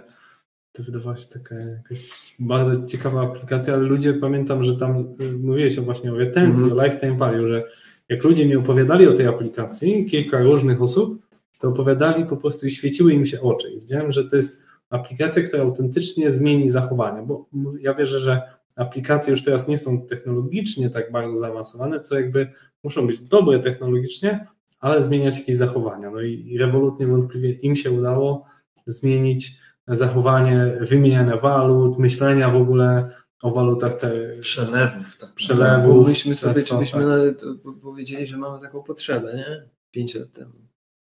[0.71, 5.77] To wydawała się taka jakaś bardzo ciekawa aplikacja, ale ludzie pamiętam, że tam y, mówiłeś
[5.79, 6.79] o właśnie o retencji, Mhm.
[6.79, 7.63] o lifetime value, że
[8.09, 11.27] jak ludzie mi opowiadali o tej aplikacji, kilka różnych osób,
[11.59, 13.71] to opowiadali po prostu i świeciły im się oczy.
[13.71, 17.49] I widziałem, że to jest aplikacja, która autentycznie zmieni zachowanie, bo
[17.79, 18.41] ja wierzę, że
[18.75, 22.51] aplikacje już teraz nie są technologicznie tak bardzo zaawansowane, co jakby
[22.83, 24.47] muszą być dobre technologicznie,
[24.79, 26.11] ale zmieniać jakieś zachowania.
[26.11, 28.45] No i Revolut niewątpliwie im się udało
[28.85, 33.09] zmienić zachowanie wymieniania walut, myślenia w ogóle
[33.41, 35.17] o walutach te, Przelewów.
[35.17, 35.33] Tak.
[35.33, 36.07] Przelewów.
[36.07, 37.81] Myśmy sobie, często, czy byśmy tak.
[37.81, 39.69] powiedzieli, że mamy taką potrzebę, nie?
[39.91, 40.68] Pięć lat temu.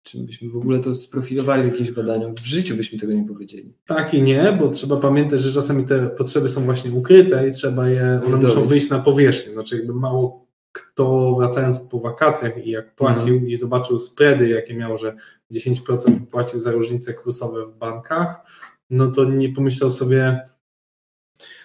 [0.04, 2.34] Czy byśmy w ogóle to sprofilowali w jakimś badaniu?
[2.42, 3.74] W życiu byśmy tego nie powiedzieli.
[3.86, 7.88] Tak i nie, bo trzeba pamiętać, że czasami te potrzeby są właśnie ukryte i trzeba
[7.88, 8.48] je, one Wydobyć.
[8.48, 9.52] muszą wyjść na powierzchnię.
[9.52, 14.98] Znaczy jakby mało kto wracając po wakacjach i jak płacił i zobaczył spready, jakie miał,
[14.98, 15.16] że
[15.52, 18.40] 10% płacił za różnice kursowe w bankach,
[18.90, 20.40] no to nie pomyślał sobie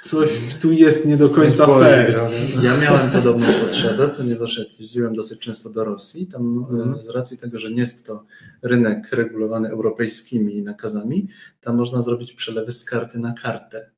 [0.02, 0.30] coś
[0.62, 2.20] tu jest nie do końca fair.
[2.64, 6.94] Ja miałem podobną potrzebę, ponieważ jak jeździłem dosyć często do Rosji, tam Mhm.
[7.00, 8.26] e, z racji tego, że nie jest to
[8.62, 11.28] rynek regulowany europejskimi nakazami,
[11.62, 13.92] tam można zrobić przelewy z karty na kartę.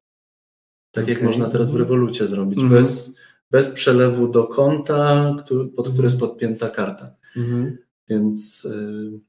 [0.92, 1.28] Tak jak Okej.
[1.28, 2.82] można teraz w rewolucie zrobić, Mhm.
[2.82, 3.18] bez,
[3.52, 7.16] bez przelewu do konta, który, pod które jest podpięta karta.
[7.38, 7.78] Mhm.
[8.10, 9.20] Więc y,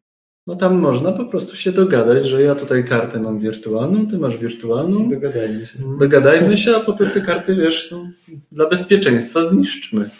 [0.47, 4.37] no tam można po prostu się dogadać, że ja tutaj kartę mam wirtualną, ty masz
[4.37, 5.79] wirtualną, Dogadajmy się.
[5.99, 8.09] dogadajmy się, a potem te karty, wiesz, no,
[8.53, 10.11] dla bezpieczeństwa zniszczmy.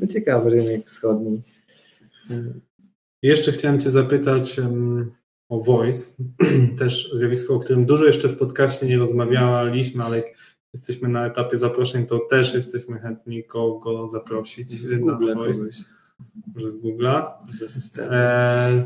[0.00, 1.42] No, ciekawy rynek wschodni.
[3.22, 5.10] Jeszcze chciałem Cię zapytać em,
[5.48, 6.12] o voice,
[6.78, 10.26] też zjawisko, o którym dużo jeszcze w podcaście nie rozmawialiśmy, ale jak
[10.74, 15.76] jesteśmy na etapie zaproszeń, to też jesteśmy chętni kogo zaprosić Z na voice, kogoś.
[16.54, 17.32] Może z Google'a.
[18.10, 18.84] E,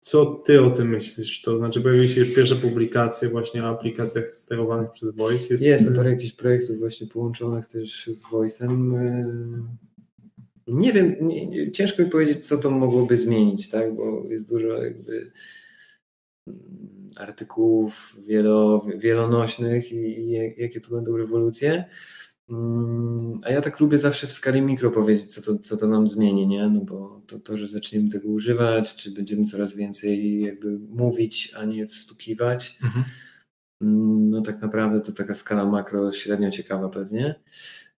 [0.00, 1.42] co Ty o tym myślisz?
[1.42, 5.46] To znaczy pojawiły się już pierwsze publikacje właśnie o aplikacjach sterowanych przez voice.
[5.50, 8.92] Jest, Jest parę jakichś projektów właśnie połączonych też z Voice'em.
[10.66, 13.94] Yy, Nie wiem, nie, ciężko mi powiedzieć, co to mogłoby zmienić, tak?
[13.96, 15.32] bo jest dużo jakby
[16.48, 21.84] mm, artykułów wielo, wielonośnych i, i jak- jakie tu będą rewolucje.
[22.52, 26.08] Mm, A ja tak lubię zawsze w skali mikro powiedzieć, co to, co to nam
[26.08, 26.68] zmieni, nie?
[26.68, 31.64] No bo to, to, że zaczniemy tego używać, czy będziemy coraz więcej jakby mówić, a
[31.64, 32.78] nie wstukiwać,
[33.82, 37.34] Mm, no tak naprawdę to taka skala makro średnio ciekawa pewnie.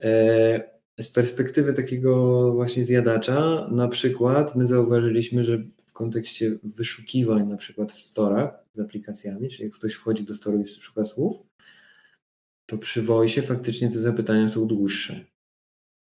[0.02, 7.58] E, Z perspektywy takiego właśnie zjadacza, na przykład my zauważyliśmy, że w kontekście wyszukiwań na
[7.58, 11.38] przykład w storach z aplikacjami, czyli jak ktoś wchodzi do storu i szuka słów,
[12.66, 15.26] to przy Voice faktycznie te zapytania są dłuższe.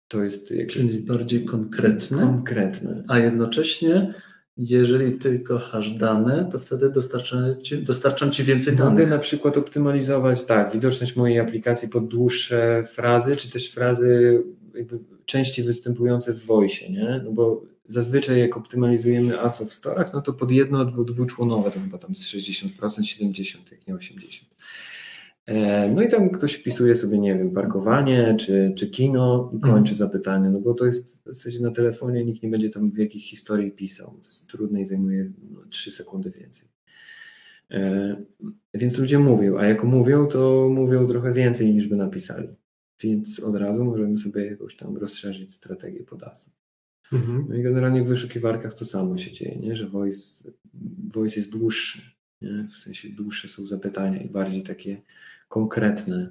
[0.09, 3.05] To jest Czyli bardziej konkretne, konkretne.
[3.09, 4.15] a jednocześnie
[4.59, 9.11] jeżeli ty kochasz dane, to wtedy dostarczam ci, dostarczam ci więcej Mogę danych.
[9.11, 14.43] na przykład optymalizować tak, widoczność mojej aplikacji pod dłuższe frazy, czy też frazy
[14.75, 17.21] jakby częściej występujące w voice, nie?
[17.25, 21.81] No bo zazwyczaj jak optymalizujemy ASO w storach, no to pod jedno, dwu, dwuczłonowe to
[21.81, 24.45] chyba tam z 60%, 70%, jak nie 80%.
[25.49, 29.95] E, No i tam ktoś wpisuje sobie, nie wiem, parkowanie czy, czy kino i kończy
[29.95, 33.21] zapytanie, no bo to jest w zasadzie na telefonie, nikt nie będzie tam w jakiej
[33.21, 34.11] historii pisał.
[34.11, 36.69] To jest trudne i zajmuje no, 3 sekundy więcej.
[37.71, 38.17] E,
[38.75, 42.49] Więc ludzie mówią, a jak mówią, to mówią trochę więcej niż by napisali.
[43.01, 46.51] Więc od razu możemy sobie jakoś tam rozszerzyć strategię pod ASO.
[47.13, 47.47] Mhm.
[47.49, 49.77] No i generalnie w wyszukiwarkach to samo się dzieje, nie?
[49.77, 50.51] że voice,
[51.15, 52.03] voice jest dłuższy.
[52.43, 52.69] Nie?
[52.71, 55.03] W sensie dłuższe są zapytania i bardziej takie
[55.49, 56.31] konkretne.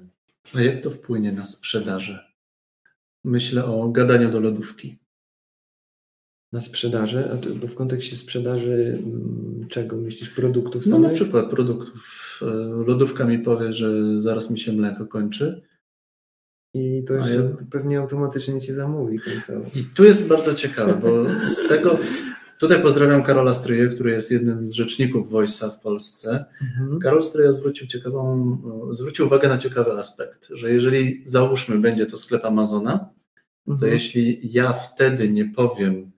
[0.54, 2.18] A jak to wpłynie na sprzedaży?
[3.24, 4.98] Myślę o gadaniu do lodówki.
[6.52, 10.30] Na sprzedaży, a to w kontekście sprzedaży mm, czego myślisz?
[10.30, 11.08] Produktów No samych?
[11.10, 12.38] na przykład produktów.
[12.42, 12.44] E,
[12.86, 15.62] Lodówka mi powie, że zaraz mi się mleko kończy.
[16.74, 19.70] I to już ja- pewnie automatycznie ci zamówi końcowo.
[19.74, 21.98] I tu jest bardzo ciekawe, bo z tego.
[22.58, 26.44] Tutaj pozdrawiam Karola Stryję, który jest jednym z rzeczników Voice'a w Polsce.
[26.62, 26.98] Mhm.
[27.00, 28.58] Karol Stryja zwrócił, ciekawą,
[28.92, 32.98] zwrócił uwagę na ciekawy aspekt, że jeżeli załóżmy, będzie to sklep Amazona,
[33.66, 33.92] to Mhm.
[33.92, 36.10] jeśli ja wtedy nie powiem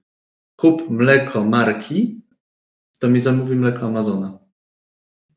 [0.56, 2.20] kup mleko marki,
[2.98, 4.38] to mi zamówi mleko Amazona.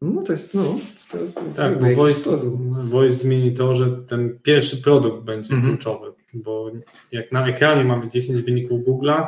[0.02, 0.80] No to jest, no,
[1.12, 1.18] to
[1.56, 2.62] Tak, bo voice, sposób.
[2.90, 5.74] voice zmieni to, że ten pierwszy produkt będzie Mhm.
[5.78, 6.72] kluczowy, bo
[7.12, 9.28] jak na ekranie mamy 10 wyników Google'a,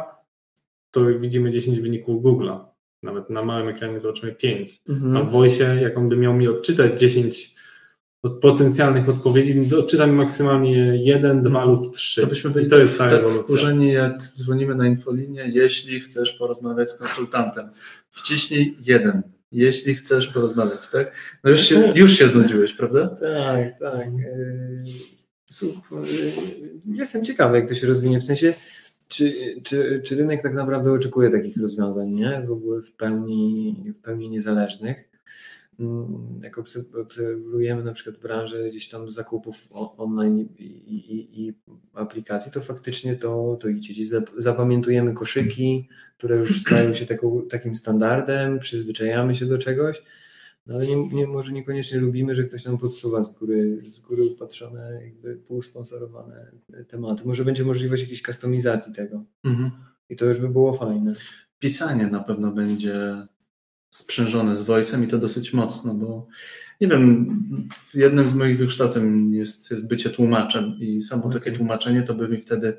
[0.95, 2.59] to widzimy 10 wyników Google'a.
[3.03, 4.81] Nawet na małym ekranie zobaczymy 5.
[4.89, 5.25] A Mhm.
[5.25, 7.55] w voice, jak on by miał mi odczytać 10
[8.23, 12.21] od potencjalnych odpowiedzi, odczyta mi maksymalnie 1, 2 lub 3.
[12.21, 13.43] To byśmy byli I to jest ta tak ewolucja.
[13.43, 17.69] wkurzeni, jak dzwonimy na infolinię, jeśli chcesz porozmawiać z konsultantem.
[18.09, 19.21] Wciśnij jeden,
[19.51, 21.11] jeśli chcesz porozmawiać, tak?
[21.43, 23.07] No już się, już się znudziłeś, prawda?
[23.07, 24.07] Tak, tak.
[24.17, 24.83] Yy,
[25.45, 28.19] słuch- yy, Jestem ciekawy, jak to się rozwinie.
[28.19, 28.53] W sensie,
[29.07, 29.33] czy,
[29.63, 32.43] czy, czy rynek tak naprawdę oczekuje takich rozwiązań, nie?
[32.47, 35.09] W ogóle w pełni, w pełni niezależnych.
[35.79, 41.53] Mm, Jak obse- obserwujemy na przykład branżę gdzieś tam zakupów online i, i, i
[41.93, 43.93] aplikacji, to faktycznie to, to idzie.
[43.93, 45.87] Gdzieś zap- Zapamiętujemy koszyki,
[46.17, 50.03] które już stają się taką, takim standardem, przyzwyczajamy się do czegoś.
[50.65, 54.23] No ale nie, nie, może niekoniecznie lubimy, że ktoś nam podsuwa z góry, z góry
[54.23, 56.51] upatrzone, jakby półsponsorowane
[56.87, 57.23] tematy.
[57.25, 59.71] Może będzie możliwość jakiejś kustomizacji tego Mhm.
[60.09, 61.11] i to już by było fajne.
[61.59, 63.27] Pisanie na pewno będzie
[63.89, 66.27] sprzężone z voice'em i to dosyć mocno, bo
[66.81, 67.27] nie wiem,
[67.93, 71.55] jednym z moich wykształceń jest, jest bycie tłumaczem i samo takie Okej.
[71.55, 72.77] tłumaczenie to by mi wtedy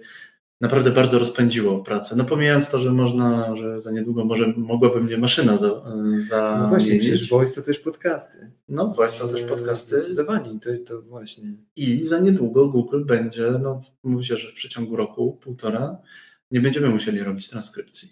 [0.61, 2.17] naprawdę bardzo rozpędziło pracę.
[2.17, 5.83] No pomijając to, że można, że za niedługo może mogłaby mnie maszyna za,
[6.15, 8.51] za No właśnie, przecież voice to też podcasty.
[8.69, 11.45] No voice to też podcasty Zdecydowanie, to, to właśnie.
[11.77, 15.99] i za niedługo Google będzie, no mówi się, że w przeciągu roku, półtora
[16.51, 18.09] nie będziemy musieli robić transkrypcji.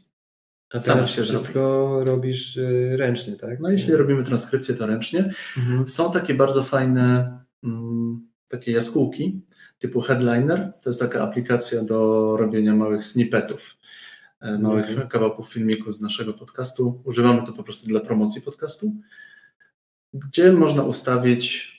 [0.71, 3.61] A Sam teraz się wszystko robisz y, ręcznie, tak?
[3.61, 5.31] No jeśli robimy transkrypcję, to ręcznie.
[5.59, 5.89] Mhm.
[5.89, 9.43] Są takie bardzo fajne mm, takie jaskółki
[9.85, 10.73] typu Headliner.
[10.83, 11.99] To jest taka aplikacja do
[12.37, 13.77] robienia małych snippetów,
[14.41, 15.09] e, małych Mhm.
[15.09, 17.01] kawałków filmiku z naszego podcastu.
[17.05, 18.93] Używamy to po prostu dla promocji podcastu,
[20.15, 21.75] gdzie można ustawić,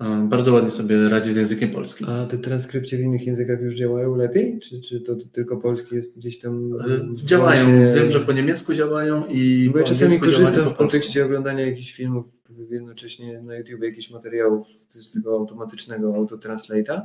[0.00, 2.06] e, bardzo ładnie sobie radzi z językiem polskim.
[2.10, 4.60] A te transkrypcje w innych językach już działają lepiej?
[4.60, 6.72] Czy, czy to tylko polski jest gdzieś tam?
[6.72, 7.94] E, Działają, voice?
[7.94, 11.92] wiem, że po niemiecku działają i Bo ja czasami korzystam po w kontekście oglądania jakichś
[11.92, 12.24] filmów,
[12.70, 17.00] jednocześnie na YouTube jakichś materiałów z tego automatycznego autotranslate'a.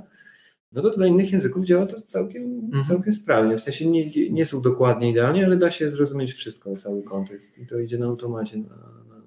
[0.71, 2.85] No to dla innych języków działa to całkiem, Mhm.
[2.85, 3.57] całkiem sprawnie.
[3.57, 7.57] W sensie nie, nie są dokładnie idealnie, ale da się zrozumieć wszystko, cały kontekst.
[7.57, 8.57] I to idzie na automacie.
[8.57, 8.69] Na,
[9.09, 9.21] na,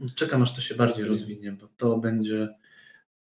[0.00, 0.08] na.
[0.14, 2.48] Czekam, aż to się bardziej rozwinie, bo to będzie,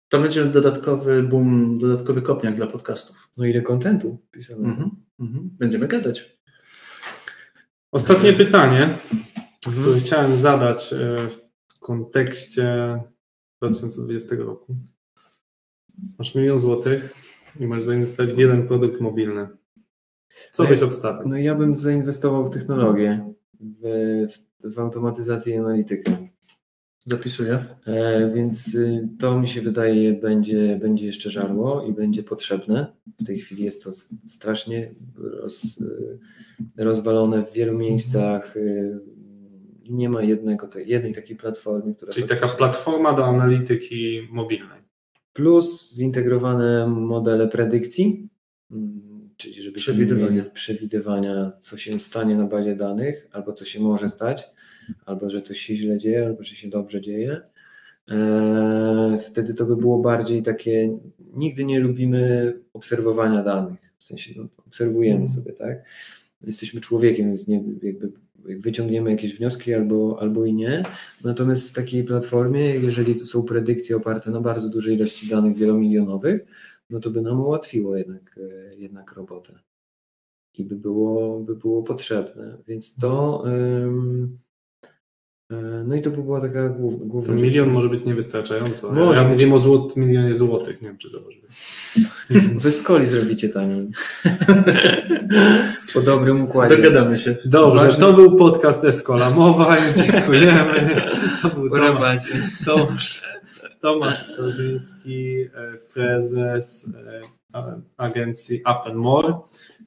[0.10, 3.30] to będzie dodatkowy boom, dodatkowy kopniak dla podcastów.
[3.38, 4.70] No ile kontentu pisanego.
[4.70, 4.90] Mhm.
[5.20, 5.50] Mhm.
[5.60, 6.38] Będziemy gadać.
[7.92, 8.82] Ostatnie pytanie,
[9.68, 9.84] Mhm.
[9.84, 10.98] które chciałem zadać e,
[11.70, 13.00] w kontekście
[13.62, 14.76] 2020 roku.
[16.20, 17.14] Masz milion złotych
[17.60, 19.48] i możesz zainwestować w jeden produkt mobilny.
[20.52, 21.28] Co No byś ja- obstawił?
[21.30, 24.28] No ja bym zainwestował w technologię, w,
[24.64, 26.18] w, w automatyzację i analitykę.
[27.06, 27.66] Zapisuję.
[27.86, 32.94] E, więc y, to mi się wydaje będzie, będzie jeszcze żarło i będzie potrzebne.
[33.22, 33.92] W tej chwili jest to
[34.28, 36.20] strasznie roz, y,
[36.78, 38.58] rozwalone w wielu miejscach.
[38.58, 39.00] y,
[39.90, 44.81] Nie ma jednego, jednej takiej platformy, która Czyli taka platforma do analityki mobilnej.
[45.34, 48.30] Plus zintegrowane modele predykcji,
[48.72, 50.44] mm, czyli żeby Przewidywania.
[50.44, 54.50] przewidywania, co się stanie na bazie danych, albo co się może stać,
[55.06, 57.42] albo że coś się źle dzieje, albo że się dobrze dzieje.
[58.08, 60.98] Eee, wtedy to by było bardziej takie,
[61.34, 65.84] nigdy nie lubimy obserwowania danych, w sensie no, obserwujemy sobie, tak?
[66.42, 68.12] Jesteśmy człowiekiem, więc nie, jakby
[68.46, 70.84] wyciągniemy jakieś wnioski albo, albo i nie.
[71.24, 76.46] Natomiast w takiej platformie, jeżeli są predykcje oparte na bardzo dużej ilości danych wielomilionowych,
[76.90, 79.60] no to by nam ułatwiło jednak, e, jednak robotę
[80.54, 82.58] i by było, by było potrzebne.
[82.68, 83.44] Więc to.
[85.52, 87.74] E, no i to by była taka głów, To główna milion rzecz.
[87.74, 88.92] może być niewystarczająco.
[88.92, 89.34] Może ja być.
[89.34, 91.52] mówimy o złot, milionie złotych, nie wiem czy zauważyłeś.
[92.56, 93.88] Wy z coli zrobicie taniej.
[95.94, 96.78] po dobrym układzie.
[96.78, 97.36] Dogadamy się.
[97.46, 99.94] Dobrze, Ważne- to był podcast Escola Mobile.
[99.96, 101.02] Dziękujemy.
[101.42, 102.22] To był Tomasz.
[102.66, 103.22] Tomasz,
[103.82, 106.90] Tomasz Starzyński, e, prezes
[107.54, 109.34] e, agencji Up and More.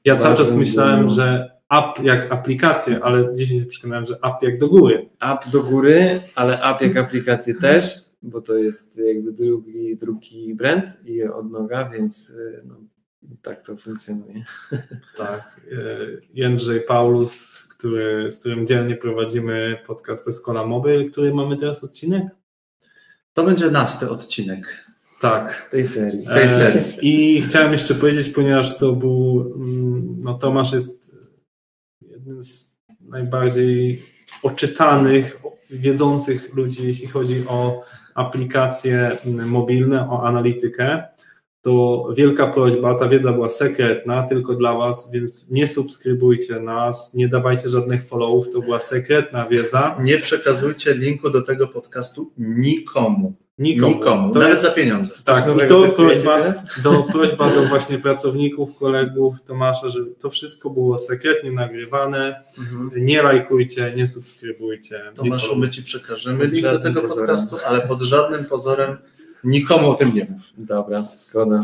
[0.04, 4.14] Ja cały Bardzo czas mi myślałem, że app jak aplikację, ale dzisiaj się przekonałem, że
[4.14, 5.08] app jak do góry.
[5.20, 10.84] App do góry, ale app jak aplikację też, bo to jest jakby drugi, drugi brand
[11.04, 12.76] i odnoga, więc y, no,
[13.42, 14.44] tak to funkcjonuje.
[15.16, 15.60] Tak.
[15.72, 15.76] e,
[16.34, 22.24] Jędrzej Paulus, który, z którym dzielnie prowadzimy podcast Escola Mobile, który mamy teraz odcinek?
[23.32, 24.84] To będzie nasty odcinek
[25.20, 25.68] Tak.
[25.70, 26.26] tej serii.
[26.26, 26.80] tej serii.
[26.80, 31.13] E, I chciałem jeszcze powiedzieć, ponieważ to był, mm, no Tomasz jest
[32.44, 34.02] z najbardziej
[34.42, 37.82] oczytanych, wiedzących ludzi, jeśli chodzi o
[38.14, 39.16] aplikacje
[39.46, 41.02] mobilne, o analitykę.
[41.62, 47.28] To wielka prośba, ta wiedza była sekretna tylko dla Was, więc nie subskrybujcie nas, nie
[47.28, 49.96] dawajcie żadnych followów, to była sekretna wiedza.
[50.00, 53.43] Nie przekazujcie linku do tego podcastu nikomu.
[53.58, 53.94] Nikomu.
[53.94, 54.32] Nikomu.
[54.32, 55.14] To Nawet jest- za pieniądze.
[55.24, 56.52] Tak, i to prośba
[56.82, 62.42] do, prośba do właśnie pracowników, kolegów Tomasza, żeby to wszystko było sekretnie nagrywane.
[62.58, 62.90] Mhm.
[63.04, 65.00] Nie lajkujcie, nie subskrybujcie.
[65.14, 65.60] Tomaszu, nikomu.
[65.60, 67.26] my Ci przekażemy link do tego pozorem.
[67.26, 68.96] podcastu, ale pod żadnym pozorem
[69.44, 70.42] nikomu o tym nie mów.
[70.58, 71.60] Dobra, zgoda.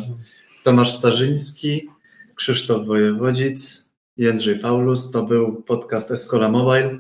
[0.65, 1.89] Tomasz Starzyński,
[2.35, 5.11] Krzysztof Wojewodzic, Jędrzej Paulus.
[5.11, 6.99] To był podcast Escola Mobile.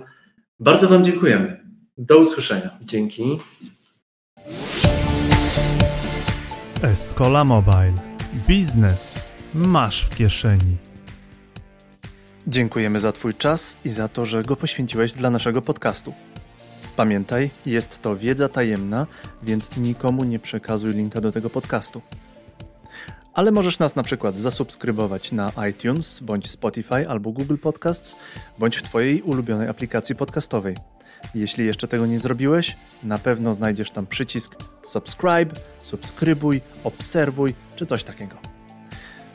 [0.60, 1.60] Bardzo Wam dziękujemy.
[1.98, 2.78] Do usłyszenia.
[2.80, 3.38] Dzięki.
[6.82, 7.94] Escola Mobile.
[8.48, 9.18] Biznes
[9.54, 10.76] masz w kieszeni.
[12.46, 16.10] Dziękujemy za Twój czas i za to, że go poświęciłeś dla naszego podcastu.
[16.96, 19.06] Pamiętaj, jest to wiedza tajemna,
[19.42, 22.02] więc nikomu nie przekazuj linka do tego podcastu.
[23.34, 28.16] Ale możesz nas na przykład zasubskrybować na iTunes, bądź Spotify albo Google Podcasts,
[28.58, 30.76] bądź w Twojej ulubionej aplikacji podcastowej.
[31.34, 38.04] Jeśli jeszcze tego nie zrobiłeś, na pewno znajdziesz tam przycisk subscribe, subskrybuj, obserwuj czy coś
[38.04, 38.36] takiego.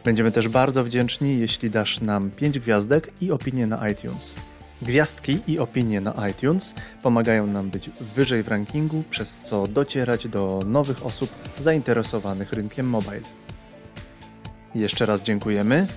[0.03, 4.36] Będziemy też bardzo wdzięczni, jeśli dasz nam 5 gwiazdek i opinię na iTunes.
[4.81, 6.73] Gwiazdki i opinie na iTunes
[7.03, 11.29] pomagają nam być wyżej w rankingu, przez co docierać do nowych osób
[11.59, 13.21] zainteresowanych rynkiem mobile.
[14.75, 15.88] Jeszcze raz dziękujemy.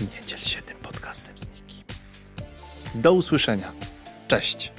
[0.00, 1.84] Nie dziel się tym podcastem z nikim.
[2.94, 3.72] Do usłyszenia.
[4.28, 4.72] Cześć.